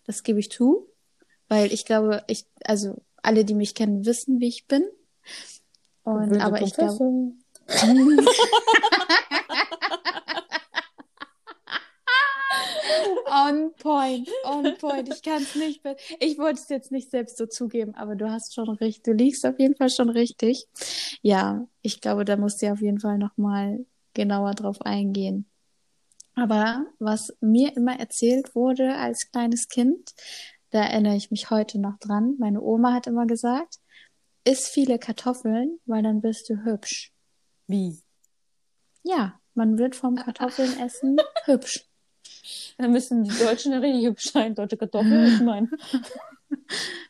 Das 0.06 0.24
gebe 0.24 0.40
ich 0.42 0.52
zu, 0.52 0.88
weil 1.48 1.72
ich 1.72 1.86
glaube, 1.86 2.24
ich, 2.28 2.46
also 2.66 3.02
alle, 3.22 3.46
die 3.46 3.56
mich 3.56 3.76
kennen, 3.76 4.06
wissen, 4.06 4.40
wie 4.40 4.48
ich 4.48 4.68
bin. 4.68 4.84
Und 6.04 6.40
aber 6.42 6.62
ich 6.62 6.74
glaube, 6.74 7.34
on 13.34 13.74
point, 13.76 14.30
on 14.44 14.78
point. 14.78 15.10
Ich 15.14 15.24
kann 15.24 15.42
es 15.42 15.56
nicht, 15.56 15.82
ich 16.20 16.38
wollte 16.38 16.60
es 16.62 16.70
jetzt 16.70 16.92
nicht 16.92 17.10
selbst 17.10 17.38
so 17.38 17.46
zugeben, 17.46 17.96
aber 17.96 18.16
du 18.16 18.30
hast 18.30 18.54
schon 18.54 18.70
recht. 18.70 19.08
Du 19.08 19.14
liegst 19.14 19.46
auf 19.46 19.60
jeden 19.60 19.76
Fall 19.76 19.90
schon 19.90 20.10
richtig. 20.10 20.68
Ja, 21.22 21.66
ich 21.82 22.02
glaube, 22.02 22.26
da 22.26 22.36
musst 22.38 22.62
du 22.62 22.72
auf 22.72 22.82
jeden 22.82 23.00
Fall 23.00 23.18
noch 23.18 23.38
mal 23.38 23.86
genauer 24.14 24.54
drauf 24.54 24.82
eingehen. 24.82 25.46
Aber 26.36 26.86
was 27.00 27.34
mir 27.42 27.76
immer 27.78 28.00
erzählt 28.00 28.56
wurde 28.56 28.96
als 28.96 29.32
kleines 29.32 29.68
Kind, 29.68 30.14
da 30.74 30.82
erinnere 30.84 31.16
ich 31.16 31.30
mich 31.30 31.50
heute 31.52 31.80
noch 31.80 32.00
dran. 32.00 32.36
Meine 32.40 32.62
Oma 32.62 32.94
hat 32.94 33.06
immer 33.08 33.28
gesagt, 33.28 33.76
iss 34.44 34.68
viele 34.68 34.98
Kartoffeln, 34.98 35.80
weil 35.86 36.02
dann 36.02 36.22
bist 36.22 36.50
du 36.50 36.66
hübsch. 36.66 37.14
Wie? 37.68 38.00
Ja, 39.04 39.40
man 39.54 39.78
wird 39.78 39.96
vom 39.96 40.16
Kartoffeln 40.16 40.80
essen 40.80 41.18
hübsch. 41.46 41.86
Dann 42.78 42.92
müssen 42.92 43.24
die 43.24 43.38
Deutschen 43.38 43.72
ja 43.72 43.78
richtig 43.80 44.06
hübsch 44.08 44.32
sein, 44.32 44.56
deutsche 44.56 44.78
Kartoffeln, 44.78 45.26
ich 45.28 45.40
meine. 45.42 45.70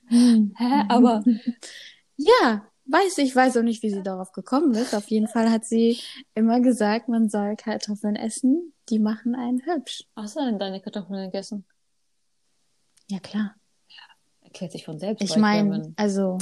Hä, 0.10 0.84
aber 0.90 1.24
Ja, 2.18 2.68
weiß 2.86 3.18
ich, 3.20 3.34
weiß 3.36 3.58
auch 3.58 3.64
nicht, 3.64 3.82
wie 3.82 3.90
sie 3.90 4.04
darauf 4.04 4.34
gekommen 4.34 4.74
ist. 4.74 4.94
Auf 4.94 5.08
jeden 5.08 5.28
Fall 5.28 5.50
hat 5.50 5.66
sie 5.66 6.00
immer 6.36 6.60
gesagt, 6.60 7.08
man 7.08 7.30
soll 7.30 7.56
Kartoffeln 7.56 8.18
essen, 8.18 8.74
die 8.90 9.00
machen 9.00 9.36
einen 9.36 9.66
hübsch. 9.66 10.04
hast 10.18 10.36
du 10.36 10.42
denn 10.42 10.60
deine 10.60 10.82
Kartoffeln 10.82 11.32
gegessen? 11.32 11.66
Ja, 13.10 13.20
klar. 13.20 13.56
Erklärt 14.42 14.72
sich 14.72 14.86
von 14.86 15.00
selbst. 15.00 15.24
Ich 15.24 15.36
meine, 15.36 15.94
also, 15.96 16.38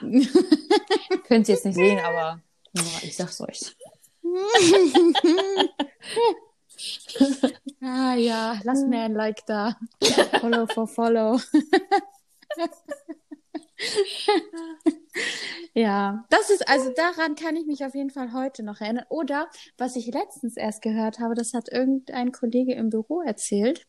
Könnt 0.00 1.48
ihr 1.48 1.54
jetzt 1.54 1.64
nicht 1.64 1.74
sehen, 1.74 1.98
aber 1.98 2.40
ja, 2.72 2.82
ich 3.02 3.16
sag's 3.16 3.40
euch. 3.40 3.74
ah 7.80 8.14
ja, 8.14 8.60
lass 8.62 8.84
mir 8.84 9.00
ein 9.00 9.14
Like 9.14 9.44
da. 9.46 9.76
Follow 10.40 10.66
for 10.66 10.86
follow. 10.86 11.40
ja, 15.74 16.24
das 16.30 16.50
ist, 16.50 16.68
also 16.68 16.92
daran 16.94 17.34
kann 17.34 17.56
ich 17.56 17.66
mich 17.66 17.84
auf 17.84 17.94
jeden 17.94 18.10
Fall 18.10 18.32
heute 18.32 18.62
noch 18.62 18.80
erinnern. 18.80 19.06
Oder 19.08 19.50
was 19.78 19.96
ich 19.96 20.06
letztens 20.06 20.56
erst 20.56 20.82
gehört 20.82 21.18
habe, 21.18 21.34
das 21.34 21.54
hat 21.54 21.72
irgendein 21.72 22.30
Kollege 22.32 22.74
im 22.74 22.90
Büro 22.90 23.22
erzählt, 23.22 23.84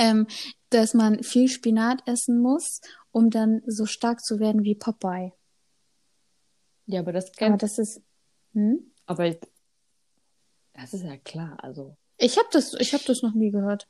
ähm, 0.00 0.26
dass 0.70 0.94
man 0.94 1.22
viel 1.22 1.48
Spinat 1.48 2.02
essen 2.06 2.40
muss, 2.40 2.80
um 3.12 3.30
dann 3.30 3.62
so 3.66 3.86
stark 3.86 4.24
zu 4.24 4.38
werden 4.40 4.64
wie 4.64 4.74
Popeye. 4.74 5.32
Ja, 6.86 7.00
aber 7.00 7.12
das 7.12 7.26
Aber 7.26 7.36
kennt. 7.36 7.62
das 7.62 7.78
ist, 7.78 8.02
hm? 8.54 8.92
Aber 9.06 9.30
das 10.74 10.94
ist 10.94 11.04
ja 11.04 11.16
klar, 11.18 11.56
also. 11.62 11.96
Ich 12.18 12.36
habe 12.38 12.48
das, 12.52 12.74
ich 12.74 12.92
habe 12.94 13.04
das 13.06 13.22
noch 13.22 13.34
nie 13.34 13.50
gehört. 13.50 13.88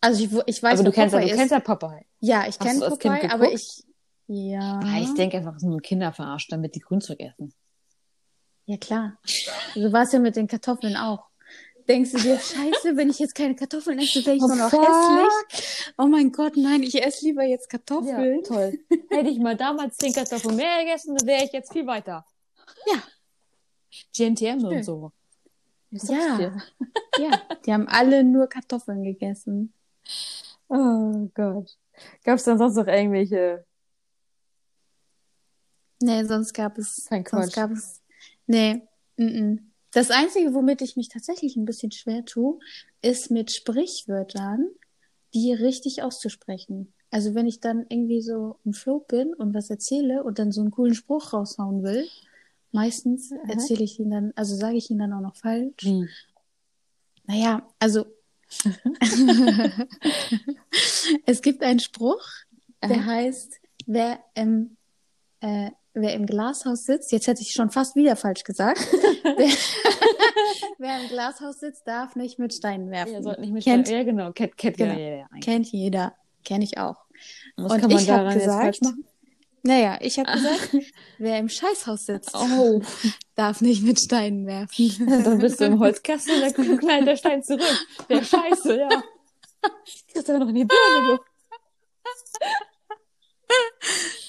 Also 0.00 0.24
ich, 0.24 0.32
ich 0.46 0.62
weiß, 0.62 0.80
aber 0.80 0.90
du 0.90 0.92
kennst, 0.92 1.14
ja, 1.14 1.20
Popeye 1.20 1.26
du 1.28 1.32
ist. 1.32 1.38
kennst 1.38 1.52
ja 1.52 1.60
Popeye. 1.60 2.06
Ja, 2.20 2.46
ich 2.48 2.58
kenne 2.58 2.80
Popeye, 2.88 3.30
aber 3.30 3.52
ich. 3.52 3.84
Ja. 4.26 4.80
Ah, 4.82 5.00
Ich 5.00 5.14
denke 5.14 5.36
einfach, 5.36 5.52
es 5.56 5.62
ist 5.62 5.68
nur 5.68 5.80
Kinder 5.80 6.12
verarscht, 6.12 6.50
damit 6.50 6.74
die 6.74 6.80
Grünzeug 6.80 7.20
essen. 7.20 7.52
Ja, 8.66 8.78
klar. 8.78 9.18
Du 9.74 9.92
warst 9.92 10.12
ja 10.14 10.18
mit 10.18 10.36
den 10.36 10.46
Kartoffeln 10.46 10.96
auch. 10.96 11.26
Denkst 11.86 12.12
du 12.12 12.18
dir, 12.18 12.38
scheiße, 12.38 12.96
wenn 12.96 13.10
ich 13.10 13.18
jetzt 13.18 13.34
keine 13.34 13.54
Kartoffeln 13.54 13.98
esse, 13.98 14.24
wäre 14.24 14.36
ich 14.36 14.42
Oh, 14.42 14.46
nur 14.46 14.56
noch 14.56 14.70
fuck. 14.70 14.86
hässlich? 14.86 15.92
Oh 15.98 16.06
mein 16.06 16.32
Gott, 16.32 16.56
nein, 16.56 16.82
ich 16.82 17.02
esse 17.04 17.26
lieber 17.26 17.42
jetzt 17.44 17.68
Kartoffeln. 17.68 18.42
toll. 18.42 18.78
Hätte 19.10 19.28
ich 19.28 19.38
mal 19.38 19.56
damals 19.56 19.96
zehn 19.98 20.12
Kartoffeln 20.12 20.56
mehr 20.56 20.80
gegessen, 20.84 21.14
dann 21.14 21.26
wäre 21.26 21.44
ich 21.44 21.52
jetzt 21.52 21.72
viel 21.72 21.86
weiter. 21.86 22.24
Ja. 22.86 23.02
GNTM 24.16 24.60
Schön. 24.60 24.64
und 24.64 24.82
so. 24.84 25.12
Ja. 25.90 26.36
dir. 26.38 26.62
Ja, 27.18 27.40
die 27.64 27.72
haben 27.72 27.86
alle 27.88 28.24
nur 28.24 28.48
Kartoffeln 28.48 29.04
gegessen. 29.04 29.72
Oh 30.68 31.28
Gott. 31.34 31.76
Gab 32.24 32.38
es 32.38 32.44
dann 32.44 32.58
sonst 32.58 32.74
noch 32.74 32.88
irgendwelche? 32.88 33.64
Nee, 36.00 36.24
sonst 36.24 36.52
gab 36.52 36.76
es, 36.78 37.06
Kein 37.08 37.24
sonst 37.24 37.52
Quatsch. 37.52 37.54
gab 37.54 37.70
es, 37.70 38.02
nee, 38.46 38.82
mm 39.16 39.22
-mm. 39.26 39.58
Das 39.94 40.10
Einzige, 40.10 40.54
womit 40.54 40.82
ich 40.82 40.96
mich 40.96 41.08
tatsächlich 41.08 41.56
ein 41.56 41.64
bisschen 41.64 41.92
schwer 41.92 42.24
tue, 42.24 42.58
ist 43.00 43.30
mit 43.30 43.52
Sprichwörtern, 43.52 44.68
die 45.32 45.52
richtig 45.52 46.02
auszusprechen. 46.02 46.92
Also 47.10 47.34
wenn 47.34 47.46
ich 47.46 47.60
dann 47.60 47.86
irgendwie 47.88 48.20
so 48.20 48.58
im 48.64 48.72
Flow 48.72 49.00
bin 49.00 49.32
und 49.34 49.54
was 49.54 49.70
erzähle 49.70 50.24
und 50.24 50.38
dann 50.38 50.52
so 50.52 50.60
einen 50.60 50.72
coolen 50.72 50.94
Spruch 50.94 51.32
raushauen 51.32 51.82
will, 51.84 52.08
meistens 52.72 53.30
Mhm. 53.30 53.38
erzähle 53.48 53.84
ich 53.84 53.98
ihn 54.00 54.10
dann, 54.10 54.32
also 54.34 54.56
sage 54.56 54.76
ich 54.76 54.90
ihn 54.90 54.98
dann 54.98 55.12
auch 55.12 55.20
noch 55.20 55.36
falsch. 55.36 55.84
Wie? 55.84 56.08
Naja, 57.26 57.66
also 57.78 58.04
es 61.26 61.40
gibt 61.40 61.62
einen 61.62 61.80
Spruch, 61.80 62.22
der 62.82 62.98
Aha. 62.98 63.06
heißt, 63.06 63.54
wer 63.86 64.22
im, 64.34 64.76
äh, 65.40 65.70
wer 65.94 66.12
im 66.14 66.26
Glashaus 66.26 66.84
sitzt, 66.84 67.12
jetzt 67.12 67.26
hätte 67.26 67.42
ich 67.42 67.52
schon 67.52 67.70
fast 67.70 67.96
wieder 67.96 68.16
falsch 68.16 68.44
gesagt, 68.44 68.78
wer, 69.22 69.48
wer 70.78 71.00
im 71.02 71.08
Glashaus 71.08 71.60
sitzt, 71.60 71.86
darf 71.86 72.16
nicht 72.16 72.38
mit 72.38 72.52
Steinen 72.54 72.90
werfen. 72.90 73.14
Ja, 73.14 73.22
sollte 73.22 73.40
nicht 73.40 73.52
mit 73.52 73.64
Kennt- 73.64 73.88
Ja, 73.88 74.02
genau. 74.02 74.32
Kennt, 74.32 74.56
kennt 74.56 74.76
Genau. 74.76 74.92
ja 74.94 74.98
jeder 74.98 75.26
eigentlich. 75.30 75.44
Kennt 75.44 75.66
jeder, 75.72 76.14
kenne 76.44 76.64
ich 76.64 76.78
auch. 76.78 76.96
Was 77.56 77.72
Und 77.72 77.80
kann 77.80 77.90
man 77.90 78.00
ich 78.00 78.06
daran 78.06 78.34
gesagt-? 78.38 78.80
Naja, 79.66 79.96
ich 80.02 80.18
habe 80.18 80.30
gesagt, 80.30 80.76
wer 81.18 81.38
im 81.38 81.48
Scheißhaus 81.48 82.04
sitzt, 82.04 82.34
Oh, 82.34 82.82
darf 83.34 83.62
nicht 83.62 83.82
mit 83.82 83.98
Steinen 83.98 84.46
werfen. 84.46 85.06
dann 85.24 85.38
bist 85.38 85.58
du 85.58 85.64
im 85.64 85.78
Holzkasten 85.78 86.34
und 86.34 86.40
dann 86.42 86.52
kommt 86.54 86.80
knallt 86.80 87.06
der 87.06 87.16
Stein 87.16 87.42
zurück. 87.42 87.62
Der 88.10 88.22
Scheiße, 88.22 88.78
ja. 88.78 88.88
Kriegst 90.12 90.28
aber 90.28 90.40
noch 90.40 90.48
in 90.48 90.54
die 90.56 90.64
Birne, 90.66 91.16
du. 91.16 91.18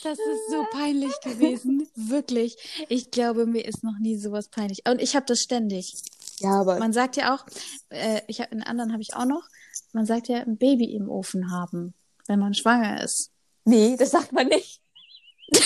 Das 0.06 0.20
ist 0.20 0.52
so 0.52 0.64
peinlich 0.70 1.20
gewesen, 1.22 1.90
wirklich. 1.96 2.56
Ich 2.90 3.10
glaube, 3.10 3.48
mir 3.48 3.66
ist 3.66 3.84
noch 3.84 3.98
nie 4.00 4.18
sowas 4.18 4.50
peinlich. 4.50 4.84
Und 4.88 5.02
ich 5.02 5.16
habe 5.16 5.26
das 5.26 5.42
ständig. 5.42 5.96
Ja, 6.38 6.62
aber 6.62 6.78
Man 6.78 6.94
sagt 6.94 7.16
ja 7.16 7.34
auch, 7.34 7.44
äh, 7.90 8.22
ich 8.28 8.40
hab, 8.40 8.52
einen 8.52 8.62
anderen 8.62 8.92
habe 8.92 9.02
ich 9.02 9.16
auch 9.16 9.26
noch, 9.26 9.48
man 9.94 10.06
sagt 10.06 10.28
ja 10.28 10.42
ein 10.42 10.58
Baby 10.58 10.94
im 10.94 11.10
Ofen 11.10 11.50
haben, 11.52 11.96
wenn 12.28 12.38
man 12.38 12.54
schwanger 12.54 13.04
ist. 13.04 13.32
nee, 13.64 13.96
das 13.98 14.12
sagt 14.12 14.32
man 14.32 14.48
nicht. 14.48 14.80
Hä? 15.56 15.62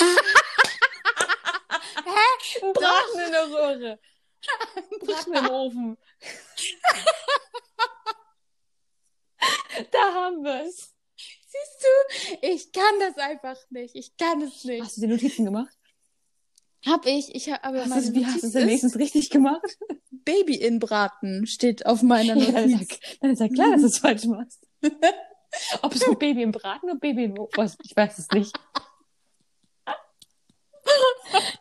Ein 2.63 2.73
Braten 2.73 3.19
in 3.25 3.31
der 3.33 3.45
Röhre. 3.49 3.99
Ein 4.77 4.99
Braten 4.99 5.33
im 5.33 5.49
Ofen. 5.49 5.97
da 9.91 10.13
haben 10.13 10.45
wir's. 10.45 10.93
Siehst 11.51 11.83
du, 11.83 12.47
ich 12.47 12.71
kann 12.71 12.99
das 12.99 13.17
einfach 13.17 13.57
nicht. 13.71 13.95
Ich 13.95 14.15
kann 14.17 14.39
es 14.43 14.63
nicht. 14.63 14.83
Hast 14.83 14.97
du 14.97 15.01
die 15.01 15.07
Notizen 15.07 15.45
gemacht? 15.45 15.75
Hab 16.85 17.05
ich, 17.07 17.33
ich 17.35 17.49
habe 17.51 17.63
aber 17.63 17.79
Hast 17.81 17.89
meine 17.89 18.01
du's- 18.03 18.13
wie 18.13 18.25
hast 18.25 18.35
du 18.35 18.37
Notiz 18.37 18.43
es 18.43 18.51
denn 18.53 18.67
wenigstens 18.67 18.95
richtig 18.97 19.29
gemacht? 19.31 19.77
Baby 20.11 20.55
in 20.55 20.77
Braten 20.79 21.47
steht 21.47 21.85
auf 21.87 22.03
meiner 22.03 22.35
Ja, 22.37 22.51
dann, 22.51 22.65
ist 22.69 22.71
Notiz. 22.79 22.89
ja, 23.01 23.09
dann 23.21 23.31
ist 23.31 23.39
ja 23.39 23.47
klar, 23.49 23.71
dass 23.71 23.81
du 23.81 23.87
es 23.87 23.97
falsch 23.97 24.25
machst. 24.25 24.65
Ob 25.81 25.95
es 25.95 26.07
ein 26.07 26.17
Baby 26.19 26.43
im 26.43 26.51
Braten 26.51 26.85
oder 26.91 26.99
Baby 26.99 27.23
im 27.25 27.39
Ofen 27.39 27.73
Ich 27.83 27.95
weiß 27.97 28.19
es 28.19 28.29
nicht. 28.29 28.55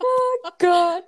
Oh 0.00 0.50
Gott. 0.58 1.04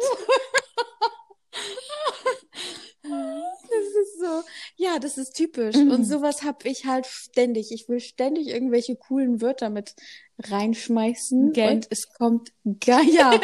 Das 3.62 3.86
ist 4.02 4.18
so, 4.20 4.42
ja, 4.76 4.98
das 4.98 5.18
ist 5.18 5.32
typisch. 5.32 5.76
Mhm. 5.76 5.90
Und 5.90 6.04
sowas 6.04 6.42
habe 6.42 6.68
ich 6.68 6.86
halt 6.86 7.06
ständig. 7.06 7.72
Ich 7.72 7.88
will 7.88 8.00
ständig 8.00 8.48
irgendwelche 8.48 8.96
coolen 8.96 9.40
Wörter 9.40 9.70
mit 9.70 9.94
reinschmeißen. 10.38 11.52
Gell? 11.52 11.74
Und 11.74 11.86
es 11.90 12.08
kommt 12.12 12.52
gar, 12.80 13.02
ja. 13.02 13.40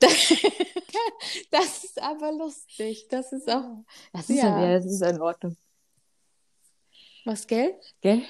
das 1.50 1.84
ist 1.84 2.00
aber 2.02 2.32
lustig. 2.32 3.06
Das 3.10 3.32
ist 3.32 3.48
auch, 3.50 3.84
Das 4.12 4.28
ist 4.30 4.36
Ja. 4.36 4.60
ja, 4.60 4.68
ja 4.68 4.74
das 4.76 4.86
ist 4.86 5.02
in 5.02 5.20
Ordnung. 5.20 5.56
was, 7.24 7.46
gell? 7.46 7.78
Gell? 8.00 8.22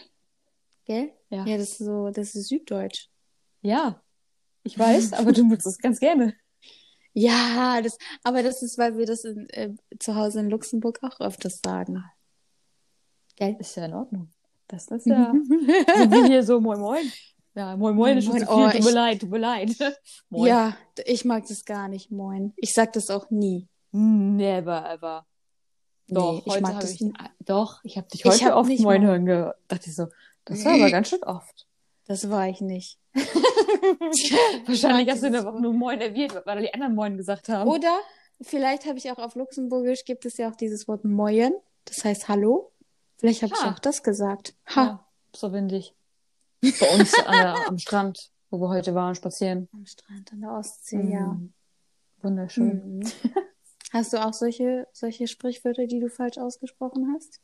Gell? 0.85 1.13
Ja. 1.29 1.45
Ja, 1.45 1.59
das 1.59 1.73
ist 1.73 1.79
so, 1.79 2.11
das 2.11 2.35
ist 2.35 2.49
Süddeutsch. 2.49 3.09
Ja. 3.61 4.03
Ich 4.63 4.79
weiß, 4.79 5.13
aber 5.15 5.33
du 5.33 5.45
nutzt 5.45 5.67
es 5.67 5.79
ganz 5.79 6.01
gerne. 6.01 6.35
Ja, 7.19 7.81
das, 7.83 7.99
aber 8.23 8.43
das 8.43 8.63
ist, 8.63 8.79
weil 8.79 8.97
wir 8.97 9.07
das 9.07 9.25
in, 9.25 9.49
äh, 9.51 9.71
zu 9.99 10.15
Hause 10.15 10.41
in 10.41 10.51
Luxemburg 10.51 11.01
auch 11.03 11.21
öfters 11.21 11.61
sagen. 11.65 12.05
Gell? 13.37 13.57
Ist 13.59 13.77
ja 13.77 13.87
in 13.87 13.95
Ordnung. 13.95 14.31
Das 14.69 14.87
ist 14.89 15.07
ja. 15.07 15.33
Sind 15.97 16.13
wir 16.13 16.27
hier 16.27 16.43
so 16.45 16.61
Moin 16.61 16.79
Moin? 16.79 17.11
Ja, 17.55 17.77
Moin 17.77 17.97
Moin 17.97 18.19
ist 18.19 18.25
schon 18.27 18.35
Moin, 18.35 18.47
zu 18.47 18.55
viel. 18.55 18.65
oh, 18.67 18.71
tut 18.71 18.85
mir 18.85 18.91
leid, 18.93 19.21
tut 19.21 19.31
mir 19.31 19.39
leid. 19.39 19.71
Moin. 20.31 20.49
Ja, 20.49 20.77
ich 21.07 21.25
mag 21.25 21.47
das 21.49 21.65
gar 21.65 21.89
nicht, 21.89 22.11
moin. 22.11 22.53
Ich 22.57 22.73
sag 22.73 22.93
das 22.93 23.11
auch 23.11 23.31
nie. 23.31 23.67
Never 23.91 24.89
ever. 24.91 25.27
Doch, 26.09 26.45
Nee, 26.47 26.55
ich 26.55 26.61
mag 26.61 26.79
das 26.81 27.01
ich, 27.01 27.13
doch, 27.45 27.81
ich 27.83 27.97
habe 27.97 28.09
dich 28.09 28.25
Ich 28.25 28.31
heute 28.31 28.45
hab 28.45 28.55
oft 28.57 28.69
Moin 28.69 28.83
Moin. 28.83 29.03
hören 29.03 29.27
gehört. 29.27 29.57
Dachte 29.67 29.89
ich 29.89 29.97
so, 29.97 30.07
das 30.45 30.65
war 30.65 30.75
aber 30.75 30.91
ganz 30.91 31.09
schön 31.09 31.23
oft. 31.25 31.67
Das 32.07 32.31
war 32.31 32.49
ich 32.49 32.61
nicht. 32.61 32.99
Wahrscheinlich 34.67 35.11
hast 35.11 35.23
du 35.23 35.29
dieses 35.29 35.45
einfach 35.45 35.59
nur 35.59 35.73
Moin 35.73 36.01
erwähnt, 36.01 36.35
weil 36.45 36.61
die 36.61 36.73
anderen 36.73 36.95
Moin 36.95 37.17
gesagt 37.17 37.49
haben. 37.49 37.69
Oder 37.69 37.99
vielleicht 38.41 38.87
habe 38.87 38.99
ich 38.99 39.11
auch 39.11 39.19
auf 39.19 39.35
Luxemburgisch 39.35 40.05
gibt 40.05 40.25
es 40.25 40.37
ja 40.37 40.51
auch 40.51 40.57
dieses 40.57 40.89
Wort 40.89 41.05
moin, 41.05 41.53
das 41.85 42.05
heißt 42.05 42.29
Hallo. 42.29 42.73
Vielleicht 43.19 43.43
habe 43.43 43.53
ich 43.55 43.61
auch 43.61 43.79
das 43.79 44.03
gesagt. 44.03 44.55
Ha. 44.75 44.85
Ja, 44.85 45.07
so 45.35 45.53
windig. 45.53 45.95
Bei 46.61 46.95
uns 46.95 47.13
der, 47.13 47.69
am 47.69 47.79
Strand, 47.79 48.31
wo 48.51 48.61
wir 48.61 48.69
heute 48.69 48.95
waren, 48.95 49.15
spazieren. 49.15 49.69
Am 49.73 49.87
Strand 49.87 50.33
an 50.33 50.41
der 50.41 50.53
Ostsee, 50.53 51.03
ja. 51.13 51.27
Mhm. 51.27 51.53
Wunderschön. 52.23 52.99
Mhm. 52.99 53.13
Hast 53.93 54.13
du 54.13 54.25
auch 54.25 54.35
solche, 54.35 54.87
solche 54.93 55.27
Sprichwörter, 55.27 55.87
die 55.87 56.01
du 56.01 56.09
falsch 56.09 56.39
ausgesprochen 56.39 57.13
hast? 57.15 57.41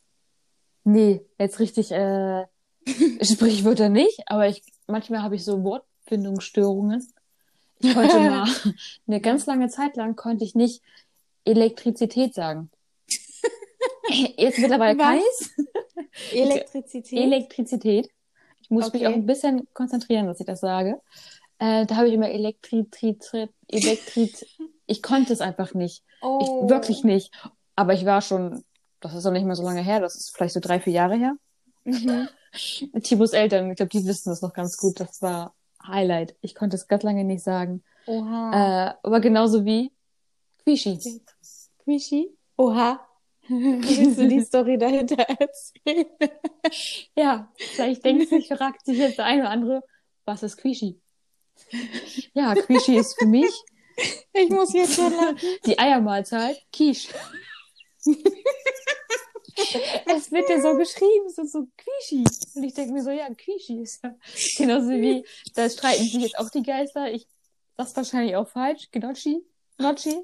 Nee, 0.83 1.25
jetzt 1.39 1.59
richtig 1.59 1.91
äh, 1.91 2.45
Sprichwörter 3.21 3.89
nicht, 3.89 4.21
aber 4.27 4.47
ich 4.47 4.63
manchmal 4.87 5.23
habe 5.23 5.35
ich 5.35 5.43
so 5.43 5.63
Wortfindungsstörungen. 6.05 7.05
Ich 7.79 7.93
konnte 7.93 8.19
mal 8.19 8.47
eine 9.07 9.21
ganz 9.21 9.45
lange 9.45 9.69
Zeit 9.69 9.95
lang 9.97 10.15
konnte 10.15 10.43
ich 10.43 10.55
nicht 10.55 10.81
Elektrizität 11.43 12.33
sagen. 12.33 12.69
Jetzt 14.37 14.59
mittlerweile 14.59 14.97
Was? 14.97 15.05
Kais. 15.05 15.67
Elektrizität. 16.31 17.19
Elektrizität. 17.19 18.09
Ich 18.61 18.69
muss 18.69 18.91
mich 18.93 19.03
Okay. 19.03 19.11
auch 19.11 19.15
ein 19.15 19.25
bisschen 19.25 19.67
konzentrieren, 19.73 20.27
dass 20.27 20.39
ich 20.39 20.45
das 20.45 20.59
sage. 20.61 20.99
Äh, 21.59 21.85
da 21.85 21.95
habe 21.97 22.07
ich 22.07 22.13
immer 22.13 22.29
Elektrizität, 22.29 23.49
Elektrizität. 23.67 24.47
Ich 24.87 25.01
konnte 25.01 25.33
es 25.33 25.41
einfach 25.41 25.73
nicht. 25.73 26.03
oh. 26.21 26.39
Ich, 26.63 26.69
wirklich 26.69 27.03
nicht. 27.03 27.31
Aber 27.75 27.93
ich 27.93 28.05
war 28.05 28.21
schon, 28.21 28.63
das 29.01 29.13
ist 29.13 29.25
doch 29.25 29.31
nicht 29.31 29.45
mehr 29.45 29.55
so 29.55 29.63
lange 29.63 29.81
her, 29.81 29.99
das 29.99 30.15
ist 30.15 30.35
vielleicht 30.35 30.53
so 30.53 30.59
drei, 30.59 30.79
vier 30.79 30.93
Jahre 30.93 31.15
her. 31.15 31.35
Mhm. 31.83 32.27
Tibos 33.03 33.33
Eltern, 33.33 33.69
ich 33.69 33.77
glaube, 33.77 33.89
die 33.89 34.05
wissen 34.05 34.29
das 34.29 34.41
noch 34.41 34.53
ganz 34.53 34.77
gut. 34.77 34.99
Das 34.99 35.21
war 35.21 35.53
Highlight. 35.87 36.35
Ich 36.41 36.55
konnte 36.55 36.75
es 36.75 36.87
ganz 36.87 37.03
lange 37.03 37.23
nicht 37.23 37.43
sagen. 37.43 37.83
Oha. 38.07 38.89
Äh, 38.91 38.93
aber 39.03 39.19
genauso 39.19 39.65
wie 39.65 39.91
Quishi. 40.63 40.99
Quishi? 41.83 42.29
Oha. 42.57 43.05
Willst 43.47 44.19
du 44.19 44.27
die 44.27 44.41
Story 44.45 44.77
dahinter 44.77 45.17
erzählen? 45.23 46.05
Ja, 47.15 47.51
vielleicht 47.57 48.03
denkt 48.03 48.29
sich, 48.29 48.47
fragt 48.47 48.85
sich 48.85 48.97
jetzt 48.97 49.17
der 49.19 49.25
eine 49.25 49.41
oder 49.43 49.51
andere, 49.51 49.83
was 50.25 50.41
ist 50.43 50.57
Quishi? 50.57 50.99
Ja, 52.33 52.53
Quishi 52.55 52.97
ist 52.97 53.17
für 53.19 53.27
mich 53.27 53.51
Ich 54.33 54.49
muss 54.49 54.73
jetzt 54.73 54.95
schon 54.95 55.13
lachen. 55.13 55.37
die 55.65 55.77
Eiermahlzeit 55.79 56.57
Quiche. 56.73 57.13
es 60.17 60.31
wird 60.31 60.49
ja 60.49 60.61
so 60.61 60.75
geschrieben, 60.77 61.25
es 61.27 61.37
ist 61.37 61.51
so 61.53 61.67
Quishi. 61.77 62.23
Und 62.55 62.63
ich 62.63 62.73
denke 62.73 62.93
mir 62.93 63.03
so, 63.03 63.11
ja, 63.11 63.27
Quishi 63.33 63.81
ist 63.81 64.03
ja 64.03 64.15
genauso 64.57 64.89
wie, 64.89 65.25
da 65.55 65.69
streiten 65.69 66.03
sich 66.03 66.21
jetzt 66.21 66.39
auch 66.39 66.49
die 66.49 66.63
Geister. 66.63 67.11
Ich 67.11 67.27
das 67.77 67.95
wahrscheinlich 67.95 68.35
auch 68.35 68.47
falsch. 68.47 68.89
Gnocchi? 68.91 69.43
Gnocchi? 69.77 70.15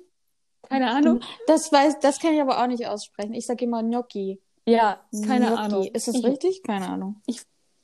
Keine 0.70 0.90
Ahnung. 0.92 1.20
Das 1.48 1.72
weiß, 1.72 2.00
das 2.00 2.20
kann 2.20 2.34
ich 2.34 2.42
aber 2.42 2.62
auch 2.64 2.68
nicht 2.68 2.88
aussprechen. 2.88 3.34
Ich 3.34 3.46
sage 3.46 3.66
immer 3.66 3.84
Gnocchi. 3.84 4.40
Ja, 4.66 5.04
keine 5.26 5.48
Gnocchi. 5.48 5.62
Ahnung. 5.62 5.84
Ist 5.92 6.08
das 6.08 6.16
ich, 6.16 6.24
richtig? 6.24 6.64
Keine 6.64 6.88
Ahnung. 6.88 7.22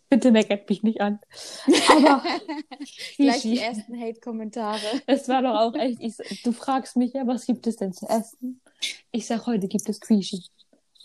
Bitte 0.10 0.32
meckert 0.32 0.70
mich 0.70 0.84
nicht 0.84 1.02
an. 1.02 1.20
Aber 1.90 2.24
Gleich 3.18 3.42
die 3.42 3.60
ersten 3.60 4.00
Hate-Kommentare. 4.00 4.80
Es 5.06 5.28
war 5.28 5.42
doch 5.42 5.56
auch 5.56 5.76
echt, 5.76 6.00
ich, 6.00 6.16
so- 6.16 6.24
du 6.46 6.54
fragst 6.54 6.96
mich 6.96 7.12
ja, 7.14 7.28
was 7.28 7.46
gibt 7.46 7.68
es 7.68 7.76
denn 7.76 7.92
zu 7.92 8.06
essen? 8.08 8.62
Ich 9.12 9.26
sag, 9.28 9.48
heute 9.48 9.68
gibt 9.68 9.90
es 9.90 10.00
Quishi. 10.00 10.46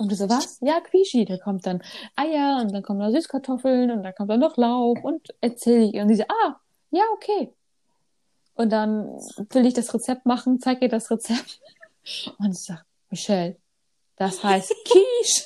Und 0.03 0.11
du 0.11 0.17
so, 0.17 0.29
was? 0.29 0.59
Ja, 0.61 0.81
Quishi. 0.81 1.25
Da 1.25 1.39
kommt 1.39 1.65
dann 1.65 1.81
Eier 2.17 2.59
und 2.61 2.73
dann 2.73 2.83
kommen 2.83 2.99
da 2.99 3.13
Süßkartoffeln 3.13 3.93
und 3.93 4.03
dann 4.03 4.13
kommt 4.17 4.31
da 4.31 4.37
noch 4.37 4.57
Lauch 4.57 4.97
und 5.01 5.33
erzähle 5.41 5.85
ich 5.85 5.95
ihr. 5.95 6.03
Und 6.03 6.09
sie 6.09 6.17
so, 6.17 6.25
ah, 6.25 6.61
ja, 6.91 7.05
okay. 7.15 7.55
Und 8.55 8.71
dann 8.71 9.07
will 9.51 9.65
ich 9.65 9.75
das 9.75 9.95
Rezept 9.95 10.27
machen, 10.27 10.59
zeig 10.59 10.83
ihr 10.83 10.89
das 10.89 11.09
Rezept. 11.09 11.61
Und 12.39 12.51
ich 12.51 12.65
sag, 12.65 12.85
Michelle, 13.11 13.57
das 14.17 14.43
heißt 14.43 14.75
Quiche. 14.85 15.45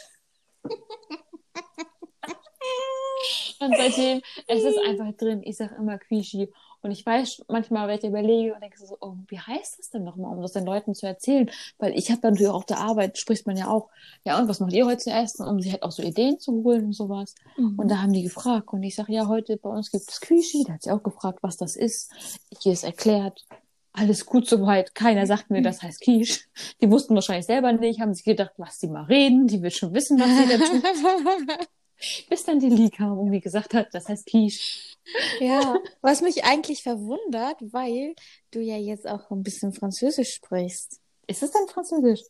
Und 3.60 3.76
seitdem, 3.76 4.22
es 4.46 4.64
ist 4.64 4.78
einfach 4.86 5.12
drin. 5.18 5.42
Ich 5.44 5.58
sag 5.58 5.76
immer 5.76 5.98
Quiche. 5.98 6.48
Und 6.86 6.92
ich 6.92 7.04
weiß 7.04 7.46
manchmal, 7.48 7.88
wenn 7.88 7.98
ich 7.98 8.04
überlege 8.04 8.54
und 8.54 8.62
denke 8.62 8.78
so, 8.78 8.96
oh, 9.00 9.14
wie 9.26 9.40
heißt 9.40 9.80
das 9.80 9.90
denn 9.90 10.04
nochmal, 10.04 10.36
um 10.36 10.40
das 10.40 10.52
den 10.52 10.64
Leuten 10.64 10.94
zu 10.94 11.04
erzählen? 11.04 11.50
Weil 11.78 11.98
ich 11.98 12.12
habe 12.12 12.20
dann 12.20 12.34
natürlich 12.34 12.52
auch 12.52 12.58
auf 12.58 12.66
der 12.66 12.78
Arbeit, 12.78 13.18
spricht 13.18 13.44
man 13.44 13.56
ja 13.56 13.66
auch, 13.66 13.88
ja, 14.24 14.38
und 14.38 14.46
was 14.46 14.60
macht 14.60 14.72
ihr 14.72 14.86
heute 14.86 14.98
zu 14.98 15.10
essen? 15.10 15.44
Um 15.44 15.60
sich 15.60 15.72
halt 15.72 15.82
auch 15.82 15.90
so 15.90 16.04
Ideen 16.04 16.38
zu 16.38 16.52
holen 16.62 16.84
und 16.84 16.92
sowas. 16.92 17.34
Und 17.76 17.90
da 17.90 18.00
haben 18.00 18.12
die 18.12 18.22
gefragt. 18.22 18.72
Und 18.72 18.84
ich 18.84 18.94
sage, 18.94 19.12
ja, 19.12 19.26
heute 19.26 19.56
bei 19.56 19.68
uns 19.68 19.90
gibt 19.90 20.08
es 20.08 20.20
Quiche. 20.20 20.62
Da 20.64 20.74
hat 20.74 20.84
sie 20.84 20.92
auch 20.92 21.02
gefragt, 21.02 21.40
was 21.42 21.56
das 21.56 21.74
ist. 21.74 22.12
Ich 22.50 22.64
ihr 22.64 22.72
es 22.72 22.84
erklärt. 22.84 23.44
Alles 23.92 24.24
gut 24.24 24.48
soweit. 24.48 24.94
Keiner 24.94 25.26
sagt 25.26 25.50
mir, 25.50 25.62
das 25.62 25.82
heißt 25.82 26.00
Quiche. 26.02 26.44
Die 26.80 26.88
wussten 26.88 27.16
wahrscheinlich 27.16 27.46
selber 27.46 27.72
nicht, 27.72 28.00
haben 28.00 28.14
sich 28.14 28.24
gedacht, 28.24 28.52
lass 28.58 28.78
sie 28.78 28.86
mal 28.86 29.06
reden. 29.06 29.48
Die 29.48 29.60
wird 29.60 29.72
schon 29.72 29.92
wissen, 29.92 30.20
was 30.20 30.28
sie 30.28 30.46
da 30.48 30.64
tut. 30.64 31.68
Bis 32.30 32.44
dann 32.44 32.60
die 32.60 32.68
Lee 32.68 32.90
kam 32.90 33.18
und 33.18 33.30
mir 33.30 33.40
gesagt 33.40 33.74
hat, 33.74 33.88
das 33.92 34.08
heißt 34.08 34.26
Quiche. 34.26 34.95
Ja, 35.40 35.76
was 36.00 36.20
mich 36.20 36.44
eigentlich 36.44 36.82
verwundert, 36.82 37.56
weil 37.72 38.14
du 38.50 38.60
ja 38.60 38.76
jetzt 38.76 39.06
auch 39.06 39.30
ein 39.30 39.42
bisschen 39.42 39.72
Französisch 39.72 40.34
sprichst. 40.34 41.00
Ist 41.26 41.42
es 41.42 41.50
denn 41.50 41.66
Französisch? 41.68 42.22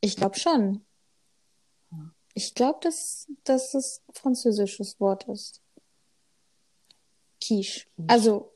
Ich 0.00 0.16
glaube 0.16 0.38
schon. 0.38 0.84
Ich 2.34 2.54
glaube, 2.54 2.78
dass, 2.82 3.26
dass 3.44 3.74
es 3.74 4.02
ein 4.08 4.14
französisches 4.14 5.00
Wort 5.00 5.26
ist. 5.28 5.60
Quiche. 7.40 7.86
Also, 8.06 8.52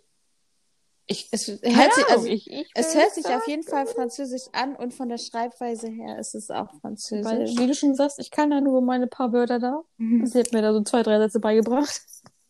Ich, 1.06 1.28
es 1.32 1.48
hört 1.48 1.94
sich, 1.94 2.06
also, 2.08 2.26
ich, 2.26 2.50
ich 2.50 2.70
es 2.74 2.94
hört 2.94 3.12
sich 3.12 3.26
auf 3.26 3.46
jeden 3.46 3.62
Fall 3.62 3.86
französisch 3.86 4.44
an 4.52 4.74
und 4.76 4.94
von 4.94 5.08
der 5.08 5.18
Schreibweise 5.18 5.88
her 5.88 6.18
ist 6.18 6.34
es 6.34 6.50
auch 6.50 6.72
Weil, 6.72 6.80
französisch. 6.80 7.58
wie 7.58 7.66
du 7.66 7.74
schon 7.74 7.94
sagst, 7.94 8.18
ich 8.18 8.30
kann 8.30 8.50
da 8.50 8.60
nur 8.60 8.80
meine 8.80 9.06
paar 9.06 9.32
Wörter 9.32 9.58
da. 9.58 9.82
Mhm. 9.98 10.24
Sie 10.24 10.38
hat 10.38 10.52
mir 10.52 10.62
da 10.62 10.72
so 10.72 10.82
zwei, 10.82 11.02
drei 11.02 11.18
Sätze 11.18 11.40
beigebracht. 11.40 12.00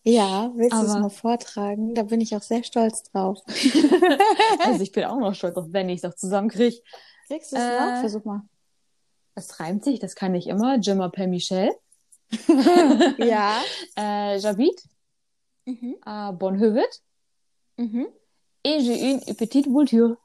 Ja, 0.06 0.52
willst 0.54 0.74
du 0.76 0.82
es 0.84 0.92
mal 0.92 1.08
vortragen? 1.08 1.94
Da 1.94 2.02
bin 2.02 2.20
ich 2.20 2.36
auch 2.36 2.42
sehr 2.42 2.62
stolz 2.62 3.02
drauf. 3.04 3.38
Also 4.60 4.82
ich 4.82 4.92
bin 4.92 5.04
auch 5.04 5.18
noch 5.18 5.34
stolz 5.34 5.56
auf, 5.56 5.66
wenn 5.70 5.88
ich 5.88 5.96
es 5.98 6.02
noch 6.02 6.14
zusammenkriege. 6.14 6.76
Kriegst 7.26 7.52
du 7.52 7.56
es 7.56 7.62
Äh, 7.62 7.80
noch? 7.80 8.00
Versuch 8.00 8.24
mal. 8.24 8.42
Es 9.34 9.58
reimt 9.60 9.82
sich, 9.84 9.98
das 10.00 10.14
kann 10.14 10.34
ich 10.34 10.46
immer. 10.46 10.78
Je 10.78 10.92
m'appelle 10.94 11.28
Michel. 11.28 11.70
Ja. 13.18 13.62
Euh, 13.98 14.38
J'habite 14.38 14.82
Mhm. 15.66 15.96
à 16.04 16.32
Bonheuvet 16.32 17.00
Mhm. 17.78 18.06
et 18.62 18.80
j'ai 18.80 19.10
une 19.12 19.20
petite 19.36 19.66
voiture. 19.68 20.18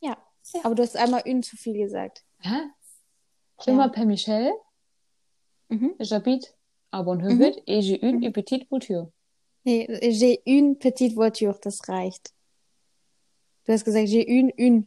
Ja. 0.00 0.16
Aber 0.62 0.74
du 0.74 0.82
hast 0.82 0.96
einmal 0.96 1.22
une 1.24 1.42
zu 1.42 1.56
viel 1.56 1.74
gesagt. 1.78 2.22
Hä? 2.40 2.60
Je 3.64 3.72
Ja. 3.72 3.76
m'appelle 3.78 4.06
Michel. 4.06 4.52
Mhm. 5.68 5.94
J'habite 5.98 6.52
à 6.96 7.02
Bonheuvet 7.02 7.62
et 7.66 7.82
j'ai 7.82 8.04
une 8.04 8.32
petite 8.32 8.68
voiture. 8.68 9.08
Nee, 9.64 9.86
j'ai 10.02 10.40
une 10.46 10.76
petite 10.76 11.14
voiture, 11.14 11.58
das 11.62 11.80
reicht. 11.88 12.32
Du 13.64 13.72
hast 13.72 13.84
gesagt, 13.84 14.06
j'ai 14.08 14.24
une, 14.28 14.52
une 14.56 14.84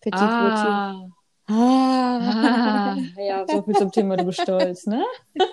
petite 0.00 0.20
voiture. 0.20 0.70
Ah. 0.70 1.06
Ah. 1.48 2.96
ah. 2.96 2.96
Ja, 3.20 3.44
so 3.48 3.62
viel 3.62 3.74
zum 3.74 3.90
Thema, 3.90 4.16
du 4.16 4.24
bist 4.24 4.40
stolz, 4.40 4.86
ne? 4.86 5.04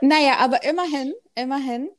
Naja, 0.00 0.36
aber 0.38 0.62
immerhin, 0.62 1.12
immerhin, 1.34 1.90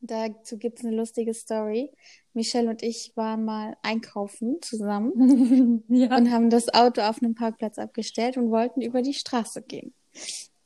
dazu 0.00 0.58
gibt's 0.58 0.84
eine 0.84 0.94
lustige 0.94 1.34
Story. 1.34 1.90
Michelle 2.34 2.68
und 2.68 2.82
ich 2.82 3.12
waren 3.16 3.44
mal 3.44 3.76
einkaufen 3.82 4.58
zusammen 4.60 5.82
ja. 5.88 6.14
und 6.16 6.30
haben 6.30 6.50
das 6.50 6.72
Auto 6.72 7.00
auf 7.00 7.22
einem 7.22 7.34
Parkplatz 7.34 7.78
abgestellt 7.78 8.36
und 8.36 8.50
wollten 8.50 8.82
über 8.82 9.02
die 9.02 9.14
Straße 9.14 9.62
gehen. 9.62 9.94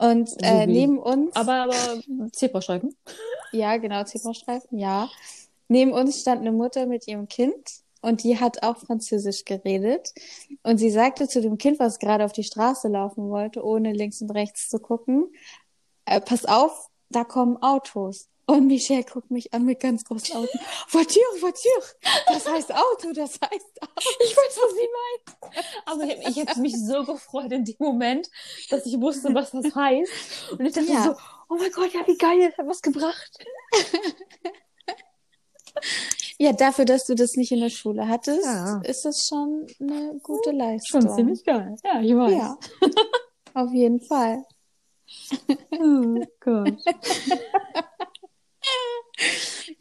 Und 0.02 0.30
äh, 0.42 0.66
neben 0.66 0.98
uns, 0.98 1.36
Aber, 1.36 1.52
aber 1.52 1.74
Zebrastreifen. 2.32 2.96
ja, 3.52 3.76
genau, 3.76 4.02
Zebrastreifen, 4.02 4.76
ja. 4.76 5.08
Neben 5.68 5.92
uns 5.92 6.20
stand 6.20 6.40
eine 6.40 6.50
Mutter 6.50 6.86
mit 6.86 7.06
ihrem 7.06 7.28
Kind 7.28 7.54
und 8.00 8.24
die 8.24 8.40
hat 8.40 8.64
auch 8.64 8.78
Französisch 8.78 9.44
geredet. 9.44 10.12
Und 10.64 10.78
sie 10.78 10.90
sagte 10.90 11.28
zu 11.28 11.40
dem 11.40 11.56
Kind, 11.56 11.78
was 11.78 12.00
gerade 12.00 12.24
auf 12.24 12.32
die 12.32 12.42
Straße 12.42 12.88
laufen 12.88 13.30
wollte, 13.30 13.64
ohne 13.64 13.92
links 13.92 14.20
und 14.20 14.32
rechts 14.32 14.68
zu 14.68 14.80
gucken, 14.80 15.32
äh, 16.04 16.20
pass 16.20 16.46
auf, 16.46 16.88
da 17.08 17.22
kommen 17.22 17.56
Autos. 17.58 18.28
Und 18.46 18.66
Michelle 18.66 19.04
guckt 19.04 19.30
mich 19.30 19.54
an 19.54 19.64
mit 19.64 19.78
ganz 19.80 20.04
großen 20.04 20.36
Augen. 20.36 20.48
Voiture, 20.88 21.40
Voiture. 21.40 21.84
Das 22.26 22.48
heißt 22.48 22.72
Auto, 22.74 23.12
das 23.14 23.38
heißt 23.40 23.82
Auto. 23.82 24.10
Ich 24.24 24.36
weiß, 24.36 24.58
was 24.58 24.74
sie 24.74 24.88
meint. 24.98 25.56
Aber 25.86 26.04
ich, 26.04 26.36
ich 26.36 26.46
habe 26.48 26.60
mich 26.60 26.74
so 26.76 27.04
gefreut 27.04 27.52
in 27.52 27.64
dem 27.64 27.76
Moment, 27.78 28.28
dass 28.70 28.84
ich 28.84 29.00
wusste, 29.00 29.32
was 29.32 29.52
das 29.52 29.74
heißt. 29.74 30.52
Und 30.52 30.66
ich 30.66 30.72
dachte 30.72 30.92
Ja. 30.92 31.04
so, 31.04 31.12
oh 31.50 31.56
mein 31.56 31.70
Gott, 31.70 31.92
ja, 31.94 32.06
wie 32.06 32.16
geil, 32.18 32.48
das 32.48 32.58
hat 32.58 32.66
was 32.66 32.82
gebracht. 32.82 33.30
Ja, 36.38 36.52
dafür, 36.52 36.84
dass 36.84 37.06
du 37.06 37.14
das 37.14 37.34
nicht 37.36 37.52
in 37.52 37.60
der 37.60 37.70
Schule 37.70 38.08
hattest, 38.08 38.44
Ja. 38.44 38.80
ist 38.82 39.04
das 39.04 39.26
schon 39.28 39.66
eine 39.80 40.18
gute 40.22 40.50
Leistung. 40.50 41.02
Schon 41.02 41.14
ziemlich 41.14 41.44
geil. 41.44 41.76
Ja, 41.84 42.00
ich 42.00 42.14
weiß. 42.14 42.32
Ja, 42.32 42.58
auf 43.54 43.72
jeden 43.72 44.00
Fall. 44.00 44.44
Oh 45.70 46.24
Gott. 46.40 46.74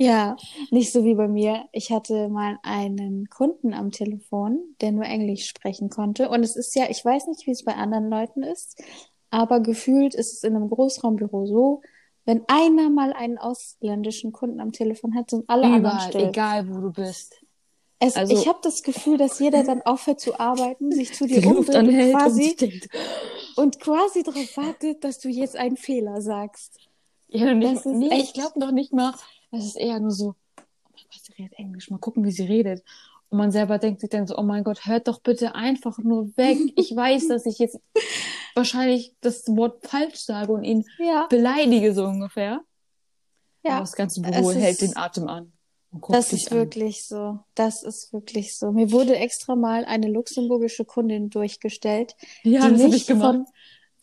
Ja, 0.02 0.36
nicht 0.72 0.92
so 0.92 1.04
wie 1.04 1.14
bei 1.14 1.28
mir. 1.28 1.66
Ich 1.72 1.92
hatte 1.92 2.28
mal 2.28 2.58
einen 2.64 3.30
Kunden 3.30 3.72
am 3.76 3.92
Telefon, 3.92 4.60
der 4.82 4.92
nur 4.92 5.06
Englisch 5.06 5.48
sprechen 5.48 5.90
konnte. 5.90 6.28
Und 6.30 6.44
es 6.44 6.56
ist 6.56 6.76
ja, 6.76 6.90
ich 6.90 7.06
weiß 7.06 7.28
nicht, 7.28 7.46
wie 7.46 7.52
es 7.52 7.64
bei 7.64 7.76
anderen 7.76 8.10
Leuten 8.10 8.42
ist, 8.42 8.82
aber 9.30 9.60
gefühlt 9.60 10.16
ist 10.16 10.34
es 10.34 10.44
in 10.44 10.56
einem 10.56 10.70
Großraumbüro 10.72 11.46
so, 11.46 11.82
wenn 12.26 12.44
einer 12.48 12.90
mal 12.90 13.14
einen 13.14 13.38
ausländischen 13.38 14.32
Kunden 14.32 14.60
am 14.60 14.72
Telefon 14.72 15.14
hat, 15.14 15.30
sind 15.30 15.48
alle 15.48 15.66
anderen 15.66 15.82
Überall, 15.82 16.10
still. 16.10 16.30
egal 16.30 16.68
wo 16.68 16.82
du 16.82 16.92
bist. 16.92 17.40
Es, 18.00 18.16
Also- 18.16 18.34
ich 18.34 18.48
habe 18.48 18.60
das 18.64 18.82
Gefühl, 18.82 19.20
dass 19.20 19.38
jeder 19.38 19.64
dann 19.64 19.84
aufhört 19.84 20.20
zu 20.20 20.40
arbeiten, 20.40 20.92
sich 20.92 21.14
zu 21.14 21.28
dir 21.28 21.46
umdreht 21.46 21.76
und 21.76 21.90
und 23.56 23.80
quasi, 23.80 24.20
und 24.20 24.28
darauf 24.28 24.58
wartet, 24.58 25.04
dass 25.04 25.20
du 25.20 25.30
jetzt 25.30 25.56
einen 25.56 25.78
Fehler 25.78 26.22
sagst. 26.22 26.80
ja, 27.28 27.54
nicht, 27.54 27.86
nee, 27.86 28.10
ich 28.20 28.34
glaube 28.34 28.60
noch 28.60 28.72
nicht 28.72 28.94
mal, 28.94 29.14
es 29.52 29.66
ist 29.66 29.78
eher 29.78 30.00
nur 30.00 30.12
so, 30.12 30.36
oh 30.58 30.64
mein 30.94 31.04
Gott, 31.12 31.22
sie 31.24 31.34
redet 31.34 31.60
Englisch, 31.60 31.90
mal 31.90 31.98
gucken, 32.00 32.24
wie 32.24 32.32
sie 32.32 32.44
redet. 32.44 32.84
Und 33.30 33.38
man 33.38 33.52
selber 33.52 33.78
denkt 33.78 34.02
sich 34.02 34.10
dann 34.10 34.28
so, 34.28 34.38
oh 34.38 34.44
mein 34.44 34.64
Gott, 34.64 34.86
hört 34.86 35.08
doch 35.08 35.22
bitte 35.22 35.56
einfach 35.56 35.98
nur 36.00 36.36
weg. 36.38 36.58
Ich 36.76 36.96
weiß, 36.96 37.30
dass 37.30 37.46
ich 37.46 37.60
jetzt 37.60 37.80
wahrscheinlich 38.56 39.16
das 39.22 39.48
Wort 39.48 39.86
falsch 39.88 40.18
sage 40.20 40.52
und 40.52 40.64
ihn 40.64 40.86
Ja. 41.00 41.28
beleidige, 41.30 41.94
so 41.94 42.06
ungefähr. 42.06 42.62
Ja. 43.64 43.72
Aber 43.74 43.80
das 43.82 43.94
ganze 43.94 44.22
Büro 44.22 44.50
Es 44.50 44.58
hält 44.58 44.82
ist- 44.82 44.82
den 44.82 44.98
Atem 44.98 45.28
an. 45.28 45.54
Das 46.10 46.32
ist 46.32 46.52
an. 46.52 46.58
wirklich 46.58 47.06
so. 47.06 47.40
Das 47.54 47.84
ist 47.84 48.14
wirklich 48.14 48.58
so. 48.58 48.72
Mir 48.72 48.92
wurde 48.94 49.18
extra 49.18 49.56
mal 49.58 49.84
eine 49.84 50.08
luxemburgische 50.08 50.86
Kundin 50.86 51.30
durchgestellt, 51.30 52.16
Ja, 52.44 52.52
die, 52.52 52.56
das 52.56 52.64
habe 52.64 52.76
ich 52.76 52.94
nicht 52.94 53.08
gemacht. 53.08 53.36
von, 53.36 53.46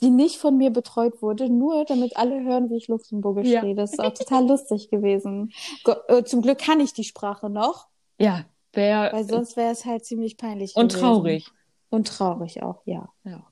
die 0.00 0.10
nicht 0.10 0.36
von 0.38 0.56
mir 0.56 0.70
betreut 0.70 1.22
wurde, 1.22 1.48
nur 1.50 1.84
damit 1.84 2.16
alle 2.16 2.42
hören, 2.44 2.70
wie 2.70 2.76
ich 2.76 2.88
luxemburgisch 2.88 3.48
Ja. 3.48 3.60
rede. 3.62 3.82
Das 3.82 3.92
ist 3.92 4.00
auch 4.00 4.14
total 4.14 4.46
lustig 4.46 4.90
gewesen. 4.90 5.52
Äh, 6.08 6.22
Zum 6.24 6.42
Glück 6.42 6.58
kann 6.58 6.80
ich 6.80 6.92
die 6.92 7.04
Sprache 7.04 7.50
noch, 7.50 7.88
Ja, 8.18 8.44
wer 8.72 9.10
weil 9.12 9.28
sonst 9.28 9.56
wäre 9.56 9.72
es 9.72 9.84
halt 9.84 10.04
ziemlich 10.04 10.36
peinlich 10.36 10.76
und 10.76 10.88
gewesen. 10.88 11.00
traurig. 11.00 11.50
Und 11.90 12.06
traurig 12.08 12.62
auch, 12.62 12.82
ja. 12.84 13.08
Ja. 13.24 13.46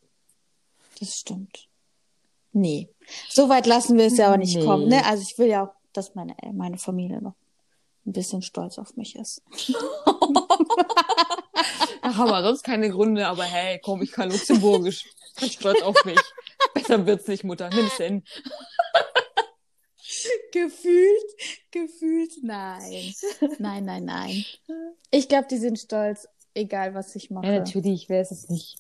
Das 1.01 1.17
stimmt. 1.17 1.69
Nee. 2.53 2.89
So 3.29 3.49
weit 3.49 3.67
lassen 3.67 3.99
wir 3.99 4.07
es 4.07 4.17
ja 4.17 4.33
auch 4.33 4.37
nicht 4.39 4.57
Nee. 4.57 4.65
kommen, 4.65 4.89
ne? 4.89 5.05
Also 5.07 5.23
ich 5.23 5.37
will 5.39 5.49
ja 5.49 5.67
auch, 5.67 5.73
dass 5.93 6.15
meine, 6.15 6.35
meine 6.53 6.79
Familie 6.79 7.21
noch 7.21 7.35
ein 8.07 8.13
bisschen 8.13 8.43
stolz 8.43 8.79
auf 8.79 8.97
mich 8.97 9.17
ist. 9.17 9.43
Ach, 12.09 12.21
aber 12.21 12.42
sonst 12.42 12.62
keine 12.62 12.88
Gründe, 12.88 13.27
aber 13.27 13.42
hey, 13.42 13.81
komm, 13.83 14.01
ich 14.01 14.12
kann 14.12 14.31
Luxemburgisch. 14.31 15.07
Bin 15.40 15.51
stolz 15.51 15.83
auf 15.83 15.97
mich. 16.05 16.21
Besser 16.73 17.05
wird's 17.05 17.27
nicht, 17.27 17.42
Mutter. 17.42 17.69
Nimm's 17.69 17.97
hin. 17.97 18.23
Gefühlt, 20.53 21.25
gefühlt, 21.73 22.33
nein. 22.42 23.12
Nein, 23.59 23.85
nein, 23.85 24.05
nein. 24.05 24.45
Ich 25.11 25.29
glaube, 25.29 25.49
die 25.51 25.59
sind 25.59 25.81
stolz, 25.81 26.29
egal 26.55 26.95
was 26.95 27.14
ich 27.16 27.31
mache. 27.31 27.47
Ja, 27.47 27.59
natürlich, 27.59 28.09
wer 28.09 28.23
ist 28.23 28.31
es 28.31 28.49
nicht? 28.49 28.79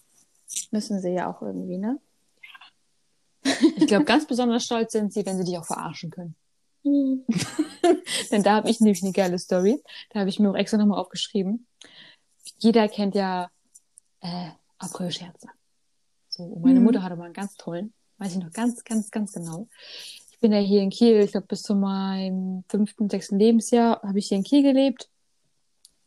Müssen 0.70 1.00
sie 1.00 1.10
ja 1.10 1.28
auch 1.28 1.42
irgendwie, 1.42 1.78
ne? 1.78 1.98
Ich 3.76 3.88
glaube, 3.88 4.04
ganz 4.04 4.26
besonders 4.26 4.64
stolz 4.64 4.92
sind 4.92 5.12
sie, 5.12 5.26
wenn 5.26 5.36
sie 5.36 5.44
dich 5.44 5.58
auch 5.58 5.66
verarschen 5.66 6.10
können. 6.10 6.36
Denn 8.30 8.42
da 8.44 8.54
habe 8.54 8.70
ich 8.70 8.80
nämlich 8.80 9.02
eine 9.02 9.12
geile 9.12 9.38
Story. 9.38 9.82
Da 10.10 10.20
habe 10.20 10.28
ich 10.28 10.38
mir 10.38 10.50
auch 10.50 10.56
extra 10.56 10.78
nochmal 10.78 11.00
aufgeschrieben. 11.00 11.66
Jeder 12.58 12.88
kennt 12.88 13.14
ja 13.14 13.50
äh, 14.20 14.50
Aprilscherze. 14.78 15.48
So, 16.28 16.58
meine 16.62 16.80
Mhm. 16.80 16.86
Mutter 16.86 17.02
hatte 17.02 17.16
mal 17.16 17.24
einen 17.24 17.34
ganz 17.34 17.54
tollen, 17.56 17.92
weiß 18.18 18.32
ich 18.32 18.42
noch 18.42 18.52
ganz, 18.52 18.84
ganz, 18.84 19.10
ganz 19.10 19.32
genau. 19.32 19.68
Ich 20.30 20.38
bin 20.40 20.52
ja 20.52 20.58
hier 20.58 20.82
in 20.82 20.90
Kiel, 20.90 21.20
ich 21.20 21.32
glaube 21.32 21.46
bis 21.46 21.62
zu 21.62 21.74
meinem 21.74 22.64
fünften, 22.68 23.08
sechsten 23.08 23.38
Lebensjahr 23.38 24.02
habe 24.02 24.18
ich 24.18 24.28
hier 24.28 24.36
in 24.38 24.44
Kiel 24.44 24.62
gelebt. 24.62 25.08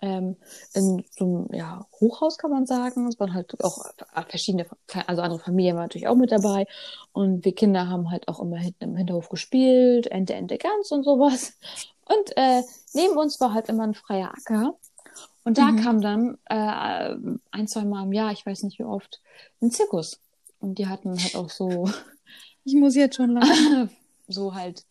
Ähm, 0.02 0.38
in 0.74 1.04
so 1.18 1.26
einem 1.26 1.48
ja, 1.52 1.86
Hochhaus 2.00 2.38
kann 2.38 2.52
man 2.52 2.66
sagen. 2.66 3.08
Es 3.08 3.20
waren 3.20 3.34
halt 3.34 3.62
auch 3.64 3.84
verschiedene, 4.30 4.66
also 5.08 5.22
andere 5.22 5.40
Familien 5.40 5.76
waren 5.76 5.86
natürlich 5.86 6.08
auch 6.08 6.16
mit 6.16 6.32
dabei. 6.32 6.68
Und 7.12 7.44
wir 7.44 7.54
Kinder 7.54 7.90
haben 7.90 8.10
halt 8.10 8.28
auch 8.28 8.40
immer 8.40 8.58
hinten 8.58 8.84
im 8.86 8.96
Hinterhof 8.96 9.30
gespielt, 9.30 10.08
Ente, 10.08 10.36
Ente, 10.36 10.58
Gans 10.58 10.92
und 10.92 11.04
sowas. 11.04 11.54
Und 12.06 12.38
äh, 12.38 12.64
neben 12.94 13.18
uns 13.18 13.40
war 13.42 13.54
halt 13.54 13.68
immer 13.70 13.84
ein 13.84 13.94
freier 13.94 14.32
Acker. 14.32 14.76
Und 15.46 15.58
da 15.58 15.72
Mhm. 15.72 15.82
kam 15.82 16.02
dann 16.02 16.38
äh, 16.46 17.16
ein, 17.52 17.68
zwei 17.68 17.86
Mal 17.86 18.04
im 18.04 18.14
Jahr, 18.14 18.32
ich 18.32 18.46
weiß 18.46 18.64
nicht 18.64 18.80
wie 18.80 18.84
oft, 18.84 19.22
ein 19.62 19.72
Zirkus. 19.72 20.20
Und 20.60 20.78
die 20.78 20.88
hatten 20.88 21.18
halt 21.22 21.36
auch 21.36 21.50
so, 21.50 21.90
Ich 22.66 22.76
muss 22.76 22.96
jetzt 22.96 23.16
schon 23.16 23.32
lachen. 23.32 23.90
so 24.28 24.54
halt, 24.54 24.86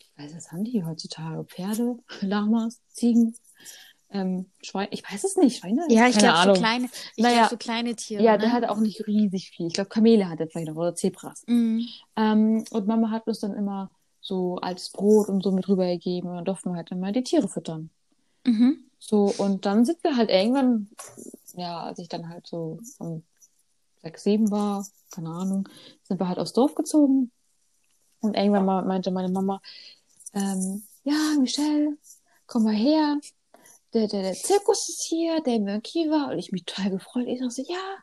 ich 0.00 0.10
weiß, 0.18 0.34
was 0.36 0.52
haben 0.52 0.64
die 0.64 0.84
heutzutage? 0.84 1.44
Pferde, 1.44 1.96
Lamas, 2.20 2.80
Ziegen, 2.92 3.34
ähm, 4.10 4.46
Schweine, 4.62 4.88
ich 4.90 5.04
weiß 5.10 5.22
es 5.24 5.36
nicht, 5.36 5.58
Schweine? 5.58 5.86
Ja, 5.88 6.08
ich 6.08 6.18
glaube 6.18 6.54
so 6.54 6.60
kleine, 6.60 6.88
ich 7.16 7.22
Naja, 7.22 7.36
glaube 7.36 7.50
so 7.50 7.56
kleine 7.56 7.94
Tiere. 7.94 8.22
Ja, 8.22 8.32
ne? 8.32 8.38
der 8.38 8.52
hatte 8.52 8.70
auch 8.70 8.78
nicht 8.78 9.06
riesig 9.06 9.50
viel. 9.50 9.68
Ich 9.68 9.74
glaube, 9.74 9.90
Kamele 9.90 10.28
hatte 10.28 10.46
vielleicht 10.48 10.68
noch 10.68 10.76
oder 10.76 10.94
Zebras. 10.94 11.44
Mhm. 11.46 11.86
Ähm, 12.16 12.64
und 12.70 12.86
Mama 12.86 13.10
hat 13.10 13.26
uns 13.26 13.40
dann 13.40 13.54
immer 13.54 13.90
so 14.20 14.56
altes 14.56 14.90
Brot 14.90 15.28
und 15.28 15.42
so 15.42 15.52
mit 15.52 15.68
rübergegeben. 15.68 16.30
Und 16.30 16.48
durften 16.48 16.70
wir 16.70 16.76
halt 16.76 16.90
immer 16.90 17.12
die 17.12 17.22
Tiere 17.22 17.48
füttern. 17.48 17.90
Mhm. 18.44 18.87
So, 18.98 19.32
und 19.38 19.64
dann 19.64 19.84
sind 19.84 20.02
wir 20.02 20.16
halt 20.16 20.30
irgendwann, 20.30 20.88
ja, 21.54 21.84
als 21.84 21.98
ich 21.98 22.08
dann 22.08 22.28
halt 22.28 22.46
so 22.46 22.80
um 22.98 23.22
sechs, 24.02 24.24
sieben 24.24 24.50
war, 24.50 24.86
keine 25.10 25.30
Ahnung, 25.30 25.68
sind 26.02 26.20
wir 26.20 26.28
halt 26.28 26.38
aufs 26.38 26.52
Dorf 26.52 26.74
gezogen. 26.74 27.30
Und 28.20 28.36
irgendwann 28.36 28.64
mal 28.64 28.84
meinte 28.84 29.10
meine 29.10 29.30
Mama, 29.30 29.60
ähm, 30.34 30.82
ja, 31.04 31.34
Michelle, 31.38 31.96
komm 32.46 32.64
mal 32.64 32.74
her. 32.74 33.18
Der, 33.94 34.06
der, 34.06 34.22
der 34.22 34.34
Zirkus 34.34 34.88
ist 34.88 35.02
hier, 35.04 35.40
der 35.40 35.54
im 35.54 35.82
Kiva. 35.82 36.30
Und 36.30 36.38
ich 36.38 36.52
mich 36.52 36.64
total 36.64 36.90
gefreut. 36.90 37.26
Ich 37.26 37.38
dachte 37.38 37.50
so, 37.50 37.62
ja, 37.62 37.96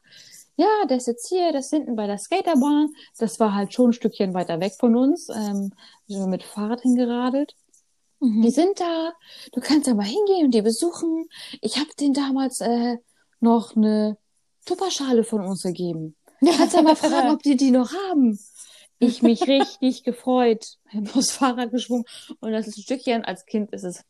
ja, 0.57 0.85
der 0.87 0.97
ist 0.97 1.07
jetzt 1.07 1.27
hier, 1.27 1.51
das 1.51 1.65
ist 1.65 1.71
hinten 1.71 1.95
bei 1.95 2.07
der 2.07 2.17
Skaterbahn. 2.17 2.89
Das 3.17 3.39
war 3.39 3.53
halt 3.53 3.73
schon 3.73 3.89
ein 3.89 3.93
Stückchen 3.93 4.33
weiter 4.33 4.59
weg 4.59 4.73
von 4.79 4.95
uns. 4.95 5.29
Ähm, 5.29 5.73
sind 6.07 6.19
wir 6.19 6.27
mit 6.27 6.43
Fahrrad 6.43 6.81
hingeradelt. 6.81 7.55
Die 8.33 8.47
Mhm. 8.47 8.49
sind 8.49 8.79
da. 8.79 9.13
Du 9.53 9.61
kannst 9.61 9.87
ja 9.87 9.93
mal 9.93 10.03
hingehen 10.05 10.45
und 10.45 10.51
die 10.53 10.61
besuchen. 10.61 11.27
Ich 11.61 11.77
habe 11.77 11.89
denen 11.99 12.13
damals 12.13 12.59
äh, 12.61 12.97
noch 13.39 13.75
eine 13.75 14.17
Tupperschale 14.65 15.23
von 15.23 15.41
uns 15.45 15.61
gegeben. 15.63 16.15
Kannst 16.43 16.75
ja 16.75 16.81
mal 16.81 16.95
fragen, 16.95 17.29
ob 17.31 17.41
die 17.43 17.55
die 17.55 17.71
noch 17.71 17.91
haben. 18.09 18.39
Ich 18.99 19.21
mich 19.21 19.41
richtig 19.47 20.03
gefreut. 20.03 20.65
Aufs 21.13 21.31
Fahrrad 21.31 21.71
geschwungen 21.71 22.05
und 22.39 22.51
das 22.51 22.67
ist 22.67 22.77
ein 22.77 22.83
Stückchen. 22.83 23.25
Als 23.25 23.45
Kind 23.45 23.71
ist 23.73 23.83
es 23.83 24.03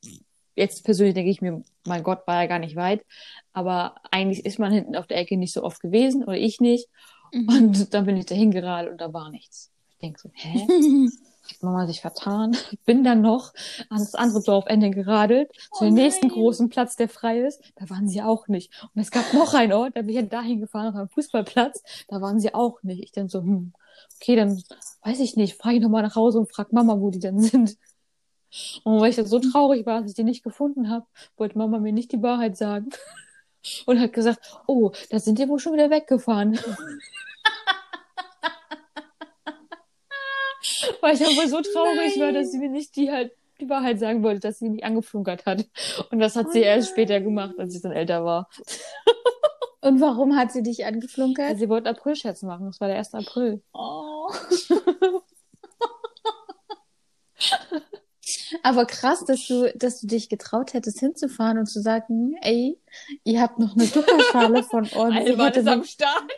jetzt 0.56 0.84
persönlich 0.86 1.16
denke 1.16 1.32
ich 1.32 1.42
mir, 1.42 1.64
mein 1.86 2.04
Gott, 2.04 2.26
war 2.28 2.42
ja 2.42 2.48
gar 2.48 2.60
nicht 2.60 2.76
weit. 2.76 3.06
Aber 3.52 3.96
eigentlich 4.12 4.46
ist 4.46 4.60
man 4.60 4.72
hinten 4.72 4.96
auf 4.96 5.08
der 5.08 5.18
Ecke 5.18 5.38
nicht 5.38 5.54
so 5.54 5.64
oft 5.64 5.82
gewesen 5.82 6.24
oder 6.24 6.38
ich 6.38 6.60
nicht. 6.62 6.88
Mhm. 7.34 7.50
Und 7.50 7.94
dann 7.94 8.06
bin 8.06 8.16
ich 8.18 8.26
da 8.26 8.36
hingeradelt 8.36 8.92
und 8.92 9.02
da 9.02 9.12
war 9.12 9.30
nichts. 9.30 9.72
Ich 9.92 9.98
denke 9.98 10.20
so, 10.22 10.30
hä? 10.34 10.68
Hat 11.48 11.64
Mama 11.64 11.88
sich 11.88 12.02
vertan? 12.02 12.56
Bin 12.86 13.04
dann 13.04 13.22
noch 13.22 13.54
ans 13.90 14.16
andere 14.16 14.42
Dorfende 14.42 14.90
geradelt, 14.90 15.52
zu 15.74 15.84
Oh 15.84 15.86
dem 15.86 15.94
nächsten 15.94 16.30
großen 16.30 16.70
Platz, 16.70 16.96
der 16.96 17.10
frei 17.10 17.42
ist. 17.42 17.62
Da 17.76 17.90
waren 17.90 18.08
sie 18.08 18.22
auch 18.22 18.48
nicht. 18.48 18.72
Und 18.94 19.02
es 19.02 19.12
gab 19.12 19.34
noch 19.34 19.54
einen 19.54 19.74
Ort, 19.74 19.96
da 19.96 20.02
bin 20.02 20.10
ich 20.10 20.16
dann 20.16 20.30
dahin 20.30 20.60
gefahren, 20.60 20.88
auf 20.88 20.96
einem 20.96 21.10
Fußballplatz. 21.10 21.84
Da 22.08 22.22
waren 22.22 22.40
sie 22.40 22.54
auch 22.54 22.82
nicht. 22.84 23.04
Ich 23.04 23.12
dann 23.12 23.30
so, 23.30 23.42
hm, 23.42 23.74
okay, 24.16 24.36
dann 24.36 24.62
weiß 25.04 25.20
ich 25.20 25.36
nicht, 25.36 25.62
fahre 25.62 25.76
ich 25.76 25.82
nochmal 25.82 26.04
nach 26.04 26.16
Hause 26.16 26.40
und 26.40 26.52
frag 26.52 26.74
Mama, 26.74 27.00
wo 27.00 27.10
die 27.12 27.20
denn 27.20 27.40
sind. 27.40 27.78
Und 28.84 29.02
weil 29.02 29.10
ich 29.10 29.16
dann 29.16 29.26
so 29.26 29.40
traurig 29.40 29.86
war, 29.86 30.02
dass 30.02 30.12
ich 30.12 30.16
die 30.16 30.24
nicht 30.24 30.44
gefunden 30.44 30.90
habe, 30.90 31.06
wollte 31.38 31.58
Mama 31.58 31.80
mir 31.80 31.92
nicht 31.92 32.12
die 32.12 32.22
Wahrheit 32.22 32.58
sagen. 32.58 32.90
Und 33.88 34.00
hat 34.00 34.14
gesagt, 34.14 34.62
oh, 34.68 34.92
da 35.10 35.18
sind 35.18 35.40
die 35.40 35.50
wohl 35.50 35.58
schon 35.58 35.74
wieder 35.74 35.90
weggefahren. 35.90 36.60
Weil 41.02 41.16
ich 41.16 41.26
aber 41.26 41.48
so 41.48 41.62
traurig 41.62 42.20
war, 42.20 42.32
dass 42.32 42.52
sie 42.52 42.60
mir 42.60 42.70
nicht 42.70 42.96
die 42.96 43.12
halt 43.12 43.32
die 43.60 43.70
Wahrheit 43.70 44.00
sagen 44.00 44.22
wollte, 44.24 44.42
dass 44.42 44.60
sie 44.60 44.70
mich 44.70 44.84
angeflunkert 44.84 45.46
hat. 45.46 45.66
Und 46.12 46.20
das 46.20 46.36
hat 46.36 46.48
Oh 46.48 46.52
sie 46.52 46.60
erst 46.62 46.90
nein. 46.90 46.94
später 46.94 47.22
gemacht, 47.22 47.56
als 47.58 47.74
ich 47.76 47.82
dann 47.82 47.94
älter 47.94 48.26
war. 48.26 48.50
Und 49.82 50.02
warum 50.02 50.36
hat 50.36 50.52
sie 50.52 50.64
dich 50.64 50.86
angeflunkert? 50.86 51.58
Sie 51.60 51.70
wollte 51.70 51.90
Aprilscherz 51.90 52.42
machen. 52.42 52.66
Das 52.66 52.82
war 52.82 52.88
der 52.88 52.98
1. 52.98 53.14
April. 53.14 53.62
Oh. 53.72 54.32
Aber 58.64 58.86
krass, 58.86 59.24
dass 59.26 59.46
du, 59.48 59.72
dass 59.76 60.02
du 60.02 60.08
dich 60.08 60.30
getraut 60.30 60.74
hättest, 60.74 61.00
hinzufahren 61.00 61.60
und 61.60 61.68
zu 61.68 61.82
sagen, 61.82 62.36
ey, 62.42 62.80
ihr 63.24 63.42
habt 63.42 63.60
noch 63.60 63.76
eine 63.76 63.90
Tupperschale 63.90 64.64
von 64.64 64.88
uns. 64.88 65.16
Hätte, 65.16 65.60
ist 65.60 65.68
am 65.68 65.84
Start. 65.84 66.32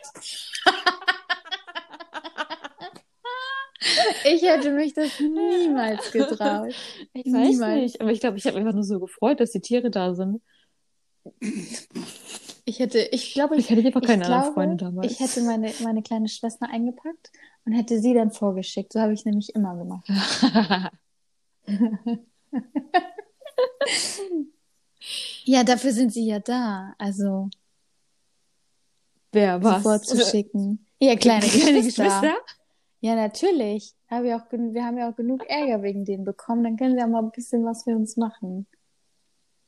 Ich 4.24 4.42
hätte 4.42 4.72
mich 4.72 4.94
das 4.94 5.20
niemals 5.20 6.10
getraut. 6.36 6.74
Ich 7.12 7.32
weiß 7.32 7.48
Niemals. 7.48 7.80
nicht. 7.82 8.00
Aber 8.00 8.10
ich 8.10 8.20
glaube, 8.20 8.38
ich 8.38 8.44
habe 8.46 8.56
mich 8.56 8.62
einfach 8.66 8.74
nur 8.74 8.84
so 8.84 8.98
gefreut, 9.00 9.40
dass 9.40 9.52
die 9.52 9.60
Tiere 9.60 9.90
da 9.90 10.14
sind. 10.14 10.40
Ich 12.64 12.78
hätte, 12.80 12.98
ich 13.00 13.32
glaube, 13.34 13.56
Ich 13.56 13.70
ich, 13.70 13.76
hatte 13.76 13.86
einfach 13.86 14.02
keine 14.02 14.24
glaube, 14.24 14.52
Freunde 14.52 14.76
damals. 14.84 15.12
ich 15.12 15.20
hätte 15.20 15.42
meine, 15.42 15.72
meine 15.82 16.02
kleine 16.02 16.28
Schwester 16.28 16.68
eingepackt 16.70 17.30
und 17.64 17.72
hätte 17.72 18.00
sie 18.00 18.14
dann 18.14 18.30
vorgeschickt. 18.30 18.92
So 18.92 19.00
habe 19.00 19.12
ich 19.12 19.24
nämlich 19.24 19.54
immer 19.54 19.76
gemacht. 19.76 20.08
Ja, 25.44 25.64
dafür 25.64 25.92
sind 25.92 26.12
sie 26.12 26.26
ja 26.26 26.38
da. 26.40 26.94
Also, 26.98 27.48
Wer 29.32 29.62
was? 29.62 29.82
vorzuschicken. 29.82 30.86
Ja, 31.00 31.16
kleine, 31.16 31.46
Kleine 31.46 31.82
Geschwister. 31.82 32.36
Ja, 33.00 33.14
natürlich. 33.14 33.92
Hab 34.10 34.24
ich 34.24 34.34
auch, 34.34 34.42
wir 34.50 34.84
haben 34.84 34.98
ja 34.98 35.10
auch 35.10 35.16
genug 35.16 35.44
Ärger 35.48 35.82
wegen 35.82 36.04
denen 36.04 36.24
bekommen. 36.24 36.64
Dann 36.64 36.76
können 36.76 36.94
sie 36.94 37.00
ja 37.00 37.06
mal 37.06 37.22
ein 37.22 37.30
bisschen 37.30 37.64
was 37.64 37.84
für 37.84 37.90
uns 37.90 38.16
machen. 38.16 38.66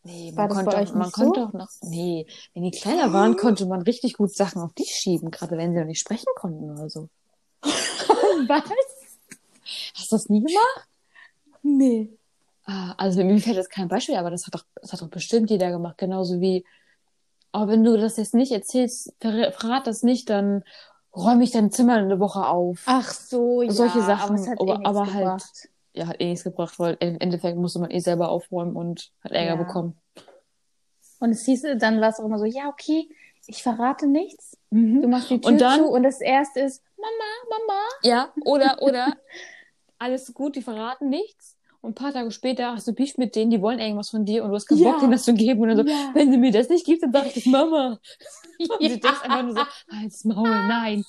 Nee, 0.02 0.32
War 0.34 0.48
man 0.48 0.64
konnte, 0.64 0.78
auch, 0.78 0.94
man 0.94 1.10
so? 1.10 1.24
konnte 1.24 1.44
auch 1.46 1.52
noch, 1.52 1.68
nee, 1.82 2.26
wenn 2.54 2.62
die 2.62 2.70
kleiner 2.70 3.12
waren, 3.12 3.36
konnte 3.36 3.66
man 3.66 3.82
richtig 3.82 4.14
gut 4.14 4.34
Sachen 4.34 4.62
auf 4.62 4.72
die 4.72 4.86
schieben, 4.86 5.30
gerade 5.30 5.58
wenn 5.58 5.72
sie 5.74 5.78
noch 5.78 5.86
nicht 5.86 6.00
sprechen 6.00 6.26
konnten 6.36 6.70
oder 6.70 6.88
so. 6.88 7.08
Was? 7.62 8.62
Hast 9.94 10.10
du 10.10 10.16
das 10.16 10.28
nie 10.30 10.40
gemacht? 10.40 10.88
Nee. 11.62 12.08
Ah, 12.64 12.94
Also 12.96 13.22
mir 13.22 13.38
fällt 13.40 13.56
jetzt 13.56 13.70
kein 13.70 13.88
Beispiel, 13.88 14.16
aber 14.16 14.30
das 14.30 14.46
hat 14.46 14.54
doch, 14.54 14.64
das 14.80 14.92
hat 14.92 15.02
doch 15.02 15.08
bestimmt 15.10 15.50
jeder 15.50 15.70
gemacht, 15.70 15.98
genauso 15.98 16.40
wie, 16.40 16.64
aber 17.52 17.72
wenn 17.72 17.84
du 17.84 17.98
das 17.98 18.16
jetzt 18.16 18.32
nicht 18.32 18.52
erzählst, 18.52 19.12
ver 19.20 19.52
verrat 19.52 19.86
das 19.86 20.02
nicht, 20.02 20.30
dann 20.30 20.62
räume 21.16 21.44
ich 21.44 21.50
dein 21.50 21.70
Zimmer 21.70 21.94
eine 21.96 22.20
Woche 22.20 22.46
auf. 22.46 22.82
Ach 22.86 23.10
so, 23.10 23.62
ja. 23.62 23.70
Solche 23.72 24.00
Sachen, 24.02 24.36
aber, 24.58 24.60
aber- 24.60 24.72
eh 24.72 24.76
nichts 24.78 24.88
aber 24.88 25.06
halt- 25.06 25.18
gebracht. 25.24 25.68
Ja, 25.92 26.06
hat 26.06 26.20
eh 26.20 26.26
nichts 26.28 26.44
gebracht, 26.44 26.78
weil 26.78 26.96
im 27.00 27.18
Endeffekt 27.18 27.56
musste 27.58 27.80
man 27.80 27.90
eh 27.90 27.98
selber 27.98 28.28
aufräumen 28.28 28.76
und 28.76 29.10
hat 29.24 29.32
Ärger 29.32 29.50
Ja. 29.50 29.56
bekommen. 29.56 29.96
Und 31.18 31.30
es 31.30 31.44
hieß, 31.44 31.62
dann 31.78 32.00
war 32.00 32.08
es 32.10 32.20
auch 32.20 32.24
immer 32.24 32.38
so, 32.38 32.44
ja, 32.44 32.68
okay, 32.68 33.08
ich 33.46 33.62
verrate 33.62 34.06
nichts. 34.06 34.56
Du 34.70 35.08
machst 35.08 35.30
die 35.30 35.40
Tür 35.40 35.50
Und 35.50 35.60
dann- 35.60 35.80
zu 35.80 35.86
und 35.88 36.02
das 36.04 36.20
erste 36.20 36.60
ist, 36.60 36.82
Mama, 36.96 37.58
Mama. 37.66 37.80
Ja, 38.02 38.32
oder, 38.44 38.80
oder, 38.82 39.12
alles 39.98 40.32
gut, 40.32 40.54
die 40.56 40.62
verraten 40.62 41.08
nichts. 41.08 41.56
Und 41.82 41.92
ein 41.92 41.94
paar 41.94 42.12
Tage 42.12 42.30
später 42.30 42.72
hast 42.72 42.86
du 42.88 42.92
Beef 42.92 43.16
mit 43.16 43.34
denen, 43.34 43.50
die 43.50 43.62
wollen 43.62 43.78
irgendwas 43.78 44.10
von 44.10 44.26
dir 44.26 44.44
und 44.44 44.50
du 44.50 44.56
hast 44.56 44.66
keinen 44.66 44.78
Ja. 44.80 44.90
Bock, 44.92 45.00
denen 45.00 45.12
das 45.12 45.24
zu 45.24 45.32
geben. 45.32 45.62
Und 45.62 45.68
dann 45.68 45.78
so, 45.78 45.84
Ja. 45.90 46.10
wenn 46.14 46.30
sie 46.30 46.36
mir 46.38 46.52
das 46.52 46.68
nicht 46.68 46.84
gibt, 46.84 47.02
dann 47.02 47.12
sag 47.12 47.26
ich 47.26 47.34
das 47.34 47.46
Mama. 47.46 47.98
Und 48.60 48.68
Ja. 48.82 48.88
sie 48.90 49.00
denkt 49.00 49.22
einfach 49.24 49.42
nur 49.42 49.54
so, 49.54 49.62
halt's 49.98 50.24
Maul, 50.26 50.48
nein. 50.68 51.04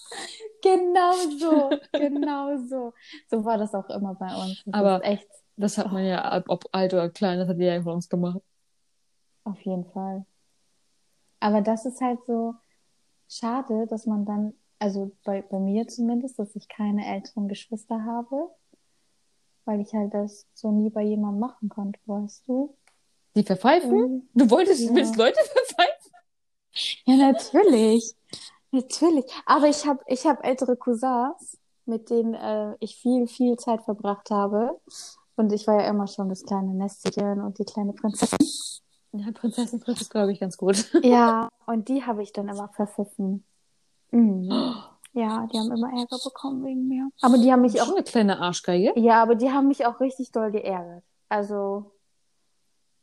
Genau 0.61 1.11
so, 1.37 1.69
genau 1.91 2.57
so. 2.57 2.93
So 3.29 3.43
war 3.43 3.57
das 3.57 3.73
auch 3.75 3.89
immer 3.89 4.15
bei 4.15 4.33
uns. 4.33 4.63
Das 4.65 4.73
Aber- 4.73 5.03
echt, 5.03 5.27
Das 5.57 5.77
hat 5.77 5.91
man 5.91 6.05
ja, 6.05 6.41
ob 6.47 6.63
alt 6.71 6.93
oder 6.93 7.09
klein, 7.09 7.37
das 7.39 7.49
hat 7.49 7.57
jeder 7.57 7.83
von 7.83 7.95
uns 7.95 8.07
gemacht. 8.07 8.39
auf 9.43 9.59
jeden 9.61 9.85
Fall. 9.91 10.25
Aber 11.41 11.61
das 11.61 11.85
ist 11.85 11.99
halt 11.99 12.19
so 12.25 12.53
schade, 13.27 13.87
dass 13.87 14.05
man 14.05 14.23
dann, 14.25 14.53
also 14.79 15.11
bei, 15.25 15.41
bei 15.41 15.59
mir 15.59 15.87
zumindest, 15.87 16.39
dass 16.39 16.55
ich 16.55 16.67
keine 16.69 17.05
älteren 17.05 17.47
Geschwister 17.47 18.03
habe, 18.05 18.49
weil 19.65 19.81
ich 19.81 19.93
halt 19.93 20.13
das 20.13 20.45
so 20.53 20.71
nie 20.71 20.89
bei 20.89 21.01
jemandem 21.03 21.39
machen 21.39 21.69
konnte, 21.69 21.99
weißt 22.05 22.47
du? 22.47 22.75
Die 23.35 23.43
verpfeifen? 23.43 23.91
Mhm. 23.97 24.29
Du 24.33 24.49
wolltest, 24.49 24.81
Ja. 24.81 24.95
willst 24.95 25.15
Leute 25.15 25.39
verpfeifen? 25.43 26.11
Ja, 27.05 27.15
natürlich. 27.31 28.15
Natürlich. 28.71 29.25
Aber 29.45 29.67
ich 29.67 29.85
habe 29.85 29.99
ich 30.07 30.25
hab 30.25 30.43
ältere 30.45 30.75
Cousins, 30.77 31.57
mit 31.85 32.09
denen 32.09 32.33
äh, 32.33 32.75
ich 32.79 32.95
viel, 32.97 33.27
viel 33.27 33.57
Zeit 33.57 33.83
verbracht 33.83 34.29
habe. 34.31 34.79
Und 35.35 35.51
ich 35.53 35.67
war 35.67 35.81
ja 35.81 35.89
immer 35.89 36.07
schon 36.07 36.29
das 36.29 36.43
kleine 36.43 36.73
Nestchen 36.73 37.41
und 37.41 37.57
die 37.59 37.65
kleine 37.65 37.93
Prinzessin. 37.93 38.37
Ja, 39.13 39.31
Prinzessin 39.33 39.81
Fritz 39.81 40.01
ist, 40.01 40.09
glaube 40.09 40.31
ich, 40.31 40.39
ganz 40.39 40.55
gut. 40.57 40.89
Ja, 41.03 41.49
und 41.65 41.89
die 41.89 42.03
habe 42.05 42.23
ich 42.23 42.31
dann 42.31 42.47
immer 42.47 42.69
verpfiffen. 42.69 43.43
Mhm. 44.11 44.49
Ja, 45.13 45.45
die 45.51 45.57
haben 45.59 45.71
immer 45.71 45.89
Ärger 45.91 46.17
bekommen 46.23 46.63
wegen 46.63 46.87
mir. 46.87 47.09
Aber 47.21 47.37
die 47.37 47.51
haben 47.51 47.61
mich 47.61 47.73
Schon 47.77 47.81
auch, 47.89 47.95
eine 47.95 48.03
kleine 48.03 48.39
Arschgeige. 48.39 48.97
ja, 48.99 49.21
aber 49.21 49.35
die 49.35 49.51
haben 49.51 49.67
mich 49.67 49.85
auch 49.85 49.99
richtig 49.99 50.31
doll 50.31 50.51
geärgert. 50.51 51.03
Also, 51.29 51.91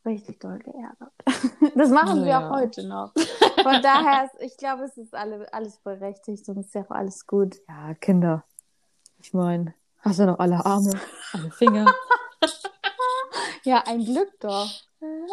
richtig 0.07 0.41
doll 0.41 0.59
geärgert. 0.59 1.13
Das 1.75 1.91
machen 1.91 2.21
sie 2.21 2.31
Naja. 2.31 2.49
auch 2.49 2.55
heute 2.57 2.87
noch. 2.89 3.13
Von 3.63 3.83
daher, 3.83 4.25
ist, 4.25 4.41
ich 4.41 4.57
glaube, 4.57 4.85
es 4.85 4.97
ist 4.97 5.15
alle, 5.15 5.53
alles 5.53 5.77
berechtigt 5.79 6.49
und 6.49 6.59
es 6.59 6.67
ist 6.67 6.75
ja 6.75 6.83
auch 6.83 6.91
alles 6.91 7.27
gut. 7.27 7.57
Ja, 7.69 7.95
Kinder. 7.95 8.45
Ich 9.19 9.35
meine, 9.35 9.75
hast 9.99 10.19
du 10.19 10.27
noch 10.27 10.39
alle 10.39 10.65
Arme, 10.65 10.93
alle 11.33 11.51
Finger, 11.51 11.87
Ja, 13.65 13.83
ein 13.87 14.05
Glück 14.05 14.31
doch. 14.41 14.71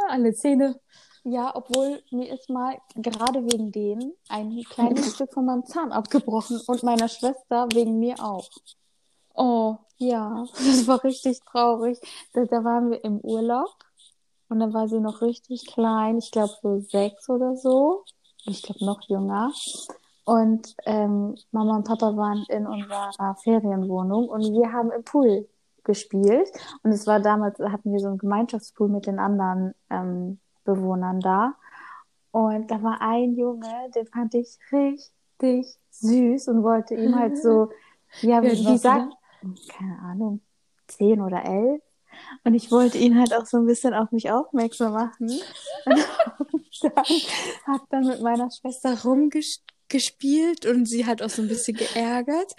alle 0.09 0.33
Zähne. 0.33 0.79
Ja, 1.27 1.55
obwohl 1.55 2.03
mir 2.11 2.31
ist 2.31 2.49
mal 2.51 2.77
gerade 2.95 3.43
wegen 3.45 3.71
denen 3.71 4.13
ein 4.29 4.63
kleines 4.69 5.15
Stück 5.15 5.33
von 5.33 5.45
meinem 5.45 5.65
Zahn 5.65 5.91
abgebrochen 5.91 6.61
und 6.67 6.83
meiner 6.83 7.07
Schwester 7.07 7.67
wegen 7.73 7.97
mir 7.99 8.23
auch. 8.23 8.47
Oh, 9.33 9.77
Ja, 9.97 10.45
das 10.53 10.87
war 10.87 11.03
richtig 11.03 11.39
traurig. 11.41 11.99
Da, 12.33 12.45
da 12.45 12.63
waren 12.63 12.91
wir 12.91 13.03
im 13.03 13.19
Urlaub 13.21 13.73
und 14.49 14.59
da 14.59 14.71
war 14.71 14.87
sie 14.87 14.99
noch 14.99 15.21
richtig 15.21 15.65
klein, 15.65 16.19
ich 16.19 16.29
glaube 16.29 16.53
so 16.61 16.79
sechs 16.79 17.27
oder 17.27 17.55
so. 17.55 18.03
Ich 18.45 18.61
glaube 18.61 18.85
noch 18.85 19.01
jünger. 19.09 19.51
Und 20.25 20.75
ähm, 20.85 21.35
Mama 21.51 21.77
und 21.77 21.87
Papa 21.87 22.15
waren 22.15 22.45
in 22.49 22.67
unserer 22.67 23.35
Ferienwohnung 23.43 24.29
und 24.29 24.43
wir 24.53 24.71
haben 24.71 24.91
im 24.91 25.03
Pool 25.03 25.49
gespielt. 25.83 26.49
Und 26.83 26.91
es 26.91 27.07
war 27.07 27.19
damals, 27.19 27.57
hatten 27.59 27.91
wir 27.91 27.99
so 27.99 28.09
einen 28.09 28.19
Gemeinschaftspool 28.19 28.89
mit 28.89 29.07
den 29.07 29.17
anderen 29.17 29.73
ähm, 29.89 30.39
Bewohnern 30.65 31.21
da. 31.21 31.55
Und 32.31 32.69
da 32.69 32.83
war 32.83 32.99
ein 32.99 33.35
Junge, 33.35 33.89
den 33.95 34.07
fand 34.07 34.33
ich 34.35 34.57
richtig 34.73 35.77
süß 35.91 36.49
und 36.49 36.63
wollte 36.63 36.95
ihm 36.95 37.15
halt 37.15 37.37
so, 37.37 37.69
ja, 38.21 38.43
Wie 38.43 38.51
wie, 38.51 38.77
sagt, 38.77 39.13
keine 39.69 39.99
Ahnung, 39.99 40.41
zehn 40.87 41.21
oder 41.21 41.45
elf. 41.45 41.81
Und 42.43 42.53
ich 42.53 42.71
wollte 42.71 42.97
ihn 42.97 43.17
halt 43.17 43.33
auch 43.33 43.45
so 43.45 43.57
ein 43.57 43.65
bisschen 43.65 43.93
auf 43.93 44.11
mich 44.11 44.31
aufmerksam 44.31 44.93
machen. 44.93 45.31
Und 45.85 46.83
dann 46.83 47.05
hat 47.67 47.81
dann 47.89 48.07
mit 48.07 48.21
meiner 48.21 48.49
Schwester 48.51 49.01
rumgespielt 49.03 50.65
und 50.65 50.85
sie 50.85 51.05
hat 51.05 51.21
auch 51.21 51.29
so 51.29 51.41
ein 51.41 51.47
bisschen 51.47 51.77
geärgert. 51.77 52.53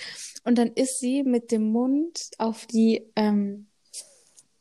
Und 0.45 0.57
dann 0.57 0.69
ist 0.69 1.01
sie 1.01 1.23
mit 1.23 1.53
dem 1.53 1.71
Mund 1.71 2.31
auf 2.38 2.66
die 2.66 3.11
ähm, 3.14 3.69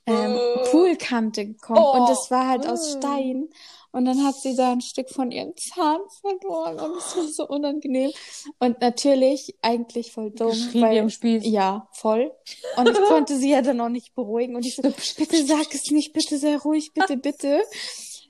ähm, 0.05 0.37
Poolkante 0.71 1.45
gekommen. 1.45 1.81
Oh. 1.83 1.99
Und 1.99 2.09
das 2.09 2.29
war 2.31 2.47
halt 2.47 2.67
aus 2.67 2.95
Mm. 2.95 2.97
Stein. 2.97 3.49
Und 3.91 4.03
dann 4.05 4.25
hat 4.25 4.35
sie 4.35 4.55
da 4.57 4.73
ein 4.73 4.81
Stück 4.81 5.09
von 5.09 5.31
ihrem 5.31 5.53
Zahn 5.55 6.01
verloren. 6.19 6.77
Und 6.79 6.97
es 6.97 7.15
war 7.15 7.23
so 7.27 7.47
unangenehm. 7.47 8.11
Und 8.59 8.81
natürlich 8.81 9.55
eigentlich 9.61 10.11
voll 10.11 10.31
dumm. 10.31 10.51
weil, 10.73 10.95
wie 10.95 10.99
am 10.99 11.09
Spieß. 11.09 11.43
ja, 11.45 11.87
voll. 11.93 12.31
Und 12.75 12.89
ich 12.89 13.01
konnte 13.03 13.37
sie 13.37 13.51
ja 13.51 13.61
dann 13.61 13.79
auch 13.79 13.89
nicht 13.89 14.13
beruhigen. 14.13 14.55
Und 14.57 14.65
ich 14.65 14.75
so, 14.75 14.81
bitte 14.81 15.45
sag 15.45 15.73
es 15.73 15.91
nicht, 15.91 16.11
bitte 16.11 16.37
sei 16.37 16.57
ruhig, 16.57 16.91
bitte, 16.93 17.15
bitte. 17.15 17.63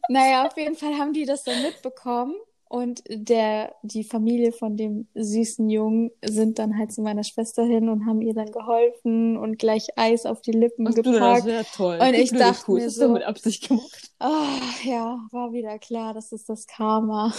Naja, 0.08 0.46
auf 0.46 0.56
jeden 0.56 0.76
Fall 0.76 1.00
haben 1.00 1.14
die 1.14 1.26
das 1.26 1.44
dann 1.44 1.62
mitbekommen. 1.64 2.36
Und 2.68 3.04
der, 3.08 3.76
die 3.84 4.04
Familie 4.04 4.52
von 4.52 4.76
dem 4.76 5.08
süßen 5.14 5.70
Jungen 5.70 6.10
sind 6.24 6.58
dann 6.58 6.78
halt 6.78 6.92
zu 6.92 7.02
meiner 7.04 7.24
Schwester 7.24 7.64
hin 7.64 7.90
und 7.90 8.06
haben 8.08 8.22
ihr 8.22 8.34
dann 8.34 8.52
geholfen 8.52 9.38
und 9.38 9.60
gleich 9.60 9.88
Eis 9.96 10.26
auf 10.26 10.42
die 10.42 10.52
Lippen 10.52 10.86
Was 10.88 10.96
du 10.96 11.04
das 11.04 11.44
gepackt. 11.44 11.74
toll. 11.76 12.00
Und 12.02 12.14
ich 12.16 12.32
blöde 12.32 12.46
dachte 12.46 12.66
Kuh, 12.66 12.74
mir 12.76 12.86
das 12.86 12.96
so- 12.96 13.10
mit 13.10 13.24
Absicht 13.24 13.68
gemacht. 13.68 14.12
Ah, 14.20 14.60
ja, 14.84 15.20
war 15.32 15.54
wieder 15.54 15.78
klar, 15.78 16.14
das 16.16 16.32
ist 16.32 16.50
das 16.50 16.66
Karma. 16.66 17.32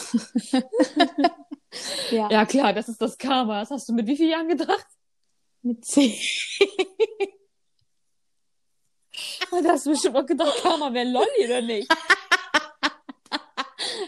ja, 2.12 2.30
Ja, 2.30 2.46
klar, 2.46 2.72
das 2.72 2.88
ist 2.88 3.02
das 3.02 3.18
Karma. 3.18 3.60
Das 3.60 3.70
hast 3.70 3.88
du 3.88 3.92
mit 3.94 4.06
wie 4.06 4.16
vielen 4.16 4.30
Jahren 4.30 4.48
gedacht? 4.48 4.86
mit 5.62 5.84
zehn. 5.84 6.14
Da 9.50 9.68
hast 9.70 9.86
du 9.86 9.90
bestimmt 9.90 10.16
auch 10.16 10.26
gedacht, 10.26 10.62
Karma 10.62 10.92
wäre 10.92 11.08
Lolli 11.10 11.44
oder 11.46 11.62
nicht? 11.62 11.90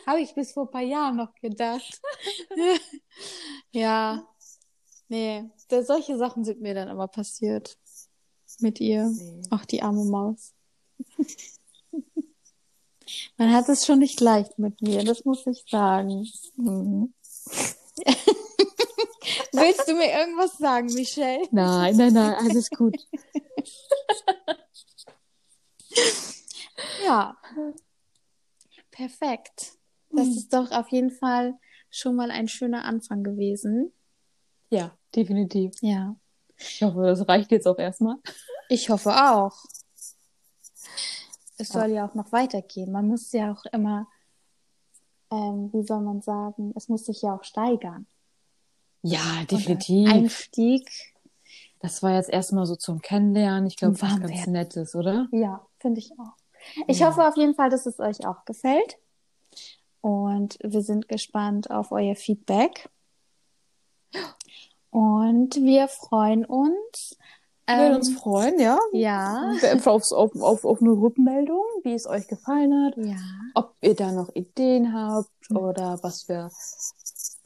Habe 0.08 0.22
ich 0.22 0.34
bis 0.34 0.52
vor 0.52 0.64
ein 0.64 0.70
paar 0.70 0.80
Jahren 0.80 1.16
noch 1.16 1.34
gedacht. 1.34 2.00
ja, 3.72 4.26
nee, 5.08 5.44
da, 5.68 5.82
solche 5.82 6.16
Sachen 6.16 6.46
sind 6.46 6.62
mir 6.62 6.72
dann 6.72 6.88
immer 6.88 7.08
passiert. 7.08 7.76
Mit 8.58 8.80
ihr. 8.80 9.12
Ach, 9.50 9.66
die 9.66 9.82
arme 9.82 10.06
Maus. 10.06 10.54
Man 13.36 13.52
hat 13.52 13.68
es 13.68 13.84
schon 13.84 13.98
nicht 13.98 14.18
leicht 14.22 14.58
mit 14.58 14.80
mir, 14.80 15.04
das 15.04 15.26
muss 15.26 15.46
ich 15.46 15.62
sagen. 15.68 16.26
Mhm. 16.56 17.12
Willst 19.52 19.88
du 19.88 19.94
mir 19.94 20.10
irgendwas 20.10 20.56
sagen, 20.56 20.86
Michelle? 20.94 21.46
Nein, 21.50 21.94
nein, 21.98 22.14
nein, 22.14 22.32
alles 22.32 22.70
gut. 22.70 22.96
Ja. 27.04 27.36
Perfekt. 28.90 29.77
Das 30.10 30.28
ist 30.28 30.52
doch 30.52 30.70
auf 30.72 30.88
jeden 30.88 31.10
Fall 31.10 31.54
schon 31.90 32.16
mal 32.16 32.30
ein 32.30 32.48
schöner 32.48 32.84
Anfang 32.84 33.22
gewesen. 33.22 33.92
Ja, 34.70 34.96
definitiv. 35.14 35.72
Ja. 35.80 36.16
Ich 36.56 36.82
hoffe, 36.82 37.02
das 37.02 37.26
reicht 37.28 37.50
jetzt 37.52 37.66
auch 37.66 37.78
erstmal. 37.78 38.16
Ich 38.68 38.90
hoffe 38.90 39.10
auch. 39.10 39.56
Es 41.56 41.68
soll 41.68 41.90
ja 41.90 42.06
auch 42.06 42.14
noch 42.14 42.30
weitergehen. 42.32 42.92
Man 42.92 43.08
muss 43.08 43.32
ja 43.32 43.52
auch 43.52 43.64
immer, 43.72 44.06
ähm, 45.30 45.70
wie 45.72 45.82
soll 45.84 46.00
man 46.00 46.20
sagen, 46.22 46.72
es 46.76 46.88
muss 46.88 47.04
sich 47.06 47.22
ja 47.22 47.34
auch 47.34 47.44
steigern. 47.44 48.06
Ja, 49.02 49.44
definitiv. 49.50 50.08
ein 50.08 50.24
Einstieg, 50.24 50.88
Das 51.80 52.02
war 52.02 52.14
jetzt 52.14 52.28
erstmal 52.30 52.66
so 52.66 52.74
zum 52.76 53.00
Kennenlernen. 53.00 53.66
Ich 53.66 53.76
glaube, 53.76 54.00
was 54.02 54.20
ganz. 54.20 54.46
Nettes, 54.48 54.94
oder? 54.94 55.28
ja, 55.32 55.64
finde 55.78 56.00
ich 56.00 56.12
auch. 56.18 56.34
Ich 56.88 56.98
Ja. 56.98 57.08
hoffe 57.08 57.26
auf 57.26 57.36
jeden 57.36 57.54
Fall, 57.54 57.70
dass 57.70 57.86
es 57.86 57.98
euch 58.00 58.26
auch 58.26 58.44
gefällt. 58.44 58.98
Und 60.00 60.58
wir 60.62 60.82
sind 60.82 61.08
gespannt 61.08 61.70
auf 61.70 61.92
euer 61.92 62.14
Feedback. 62.14 62.88
Und 64.90 65.56
wir 65.56 65.88
freuen 65.88 66.44
uns. 66.44 67.16
Wir 67.66 67.76
würden 67.76 67.90
ähm, 67.90 67.96
uns 67.96 68.12
freuen, 68.14 68.58
ja. 68.58 68.78
Ja. 68.92 69.52
Auf, 69.84 70.10
auf, 70.12 70.34
auf, 70.40 70.64
auf 70.64 70.80
eine 70.80 70.92
Rückmeldung, 70.92 71.62
wie 71.82 71.92
es 71.92 72.06
euch 72.06 72.26
gefallen 72.26 72.72
hat. 72.86 72.96
Ja. 72.96 73.16
Ob 73.54 73.74
ihr 73.82 73.94
da 73.94 74.10
noch 74.10 74.34
Ideen 74.34 74.94
habt 74.94 75.50
oder 75.50 75.98
was 76.02 76.26
wir 76.28 76.50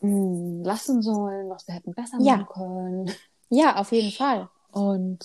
mh, 0.00 0.64
lassen 0.64 1.02
sollen, 1.02 1.50
was 1.50 1.66
wir 1.66 1.74
hätten 1.74 1.92
besser 1.92 2.18
Ja. 2.20 2.36
machen 2.36 2.46
können. 2.52 3.10
Ja, 3.48 3.76
auf 3.76 3.90
jeden 3.90 4.12
Fall. 4.12 4.48
Und 4.70 5.18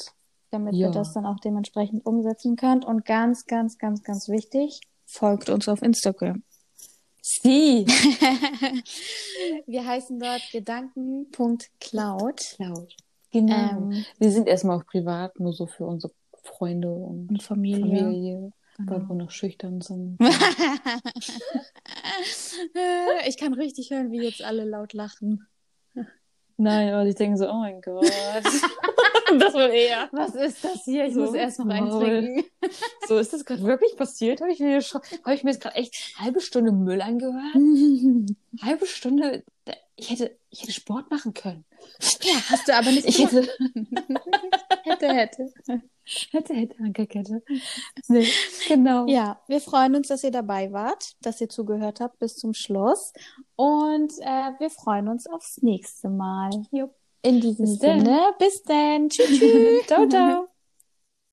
damit 0.49 0.73
Ja. 0.73 0.87
ihr 0.87 0.91
das 0.91 1.13
dann 1.13 1.27
auch 1.27 1.39
dementsprechend 1.39 2.03
umsetzen 2.03 2.55
könnt. 2.55 2.83
Und 2.83 3.05
ganz, 3.05 3.45
ganz, 3.45 3.77
ganz, 3.77 4.01
ganz 4.01 4.27
wichtig, 4.29 4.81
folgt 5.05 5.49
uns 5.51 5.67
auf 5.69 5.83
Instagram. 5.83 6.41
Sie. 7.27 7.85
Wir 9.67 9.85
heißen 9.85 10.17
dort 10.19 10.41
gedanken.cloud. 10.51 11.69
Cloud. 11.79 12.95
Genau. 13.31 13.53
Ähm, 13.53 14.05
wir 14.19 14.31
sind 14.31 14.47
erstmal 14.47 14.77
auch 14.79 14.85
privat, 14.85 15.37
nur 15.37 15.51
so 15.51 15.67
für 15.67 15.85
unsere 15.85 16.13
Freunde 16.43 16.89
und, 16.89 17.29
und 17.29 17.43
Familie. 17.43 17.81
Familie, 17.81 18.53
weil 18.77 18.99
Genau. 18.99 19.09
wir 19.09 19.15
noch 19.15 19.31
schüchtern 19.31 19.81
sind. 19.81 20.17
ich 23.27 23.37
kann 23.37 23.53
richtig 23.53 23.91
hören, 23.91 24.11
wie 24.11 24.21
jetzt 24.21 24.41
alle 24.41 24.63
laut 24.63 24.93
lachen. 24.93 25.45
Nein, 26.55 26.93
aber 26.93 27.05
ich 27.05 27.15
denke 27.15 27.37
so, 27.37 27.49
oh 27.49 27.59
mein 27.59 27.81
Gott. 27.81 28.09
das 29.39 29.53
wohl 29.53 29.61
eher. 29.61 30.09
Was 30.11 30.35
ist 30.35 30.63
das 30.63 30.83
hier? 30.83 31.05
Ich 31.05 31.13
So, 31.13 31.21
muss 31.21 31.33
erst 31.33 31.59
noch 31.59 31.67
eins 31.67 31.93
Maul. 31.93 32.05
trinken. 32.05 32.45
So, 33.07 33.17
ist 33.17 33.33
das 33.33 33.45
gerade 33.45 33.63
wirklich 33.63 33.95
passiert? 33.97 34.41
Habe 34.41 34.51
ich 34.51 34.59
mir 34.59 34.79
habe 34.81 35.33
ich 35.35 35.43
mir 35.43 35.51
jetzt 35.51 35.61
gerade 35.61 35.75
echt 35.75 36.15
halbe 36.17 36.41
Stunde 36.41 36.71
Müll 36.71 37.01
angehört? 37.01 37.53
Halbe 38.61 38.87
Stunde, 38.87 39.43
ich 39.95 40.09
hätte, 40.09 40.35
ich 40.49 40.63
hätte 40.63 40.71
Sport 40.71 41.11
machen 41.11 41.33
können. 41.33 41.65
Ja, 42.21 42.35
hast 42.49 42.67
du 42.67 42.75
aber 42.75 42.91
nicht 42.91 43.05
Ich 43.07 43.19
hätte, 43.23 43.47
hätte, 44.83 45.13
hätte. 45.13 45.51
hätte, 46.31 46.53
hätte, 46.53 46.83
Ankerkette. 46.83 47.43
Nee, 48.07 48.27
genau. 48.67 49.05
Ja, 49.07 49.41
wir 49.47 49.61
freuen 49.61 49.95
uns, 49.95 50.07
dass 50.07 50.23
ihr 50.23 50.31
dabei 50.31 50.71
wart, 50.71 51.15
dass 51.21 51.41
ihr 51.41 51.49
zugehört 51.49 51.99
habt 51.99 52.19
bis 52.19 52.35
zum 52.35 52.53
Schluss. 52.53 53.13
Und 53.55 54.13
äh, 54.21 54.51
wir 54.59 54.69
freuen 54.69 55.07
uns 55.07 55.27
aufs 55.27 55.61
nächste 55.61 56.09
Mal. 56.09 56.49
Jupp. 56.71 56.95
In 57.21 57.41
diesem 57.41 57.77
Bis. 57.79 57.79
Sinne, 57.79 58.33
bis 58.39 58.63
dann. 58.63 59.09
Tschüss. 59.09 59.85
Ciao, 59.87 60.07
ciao. 60.07 60.47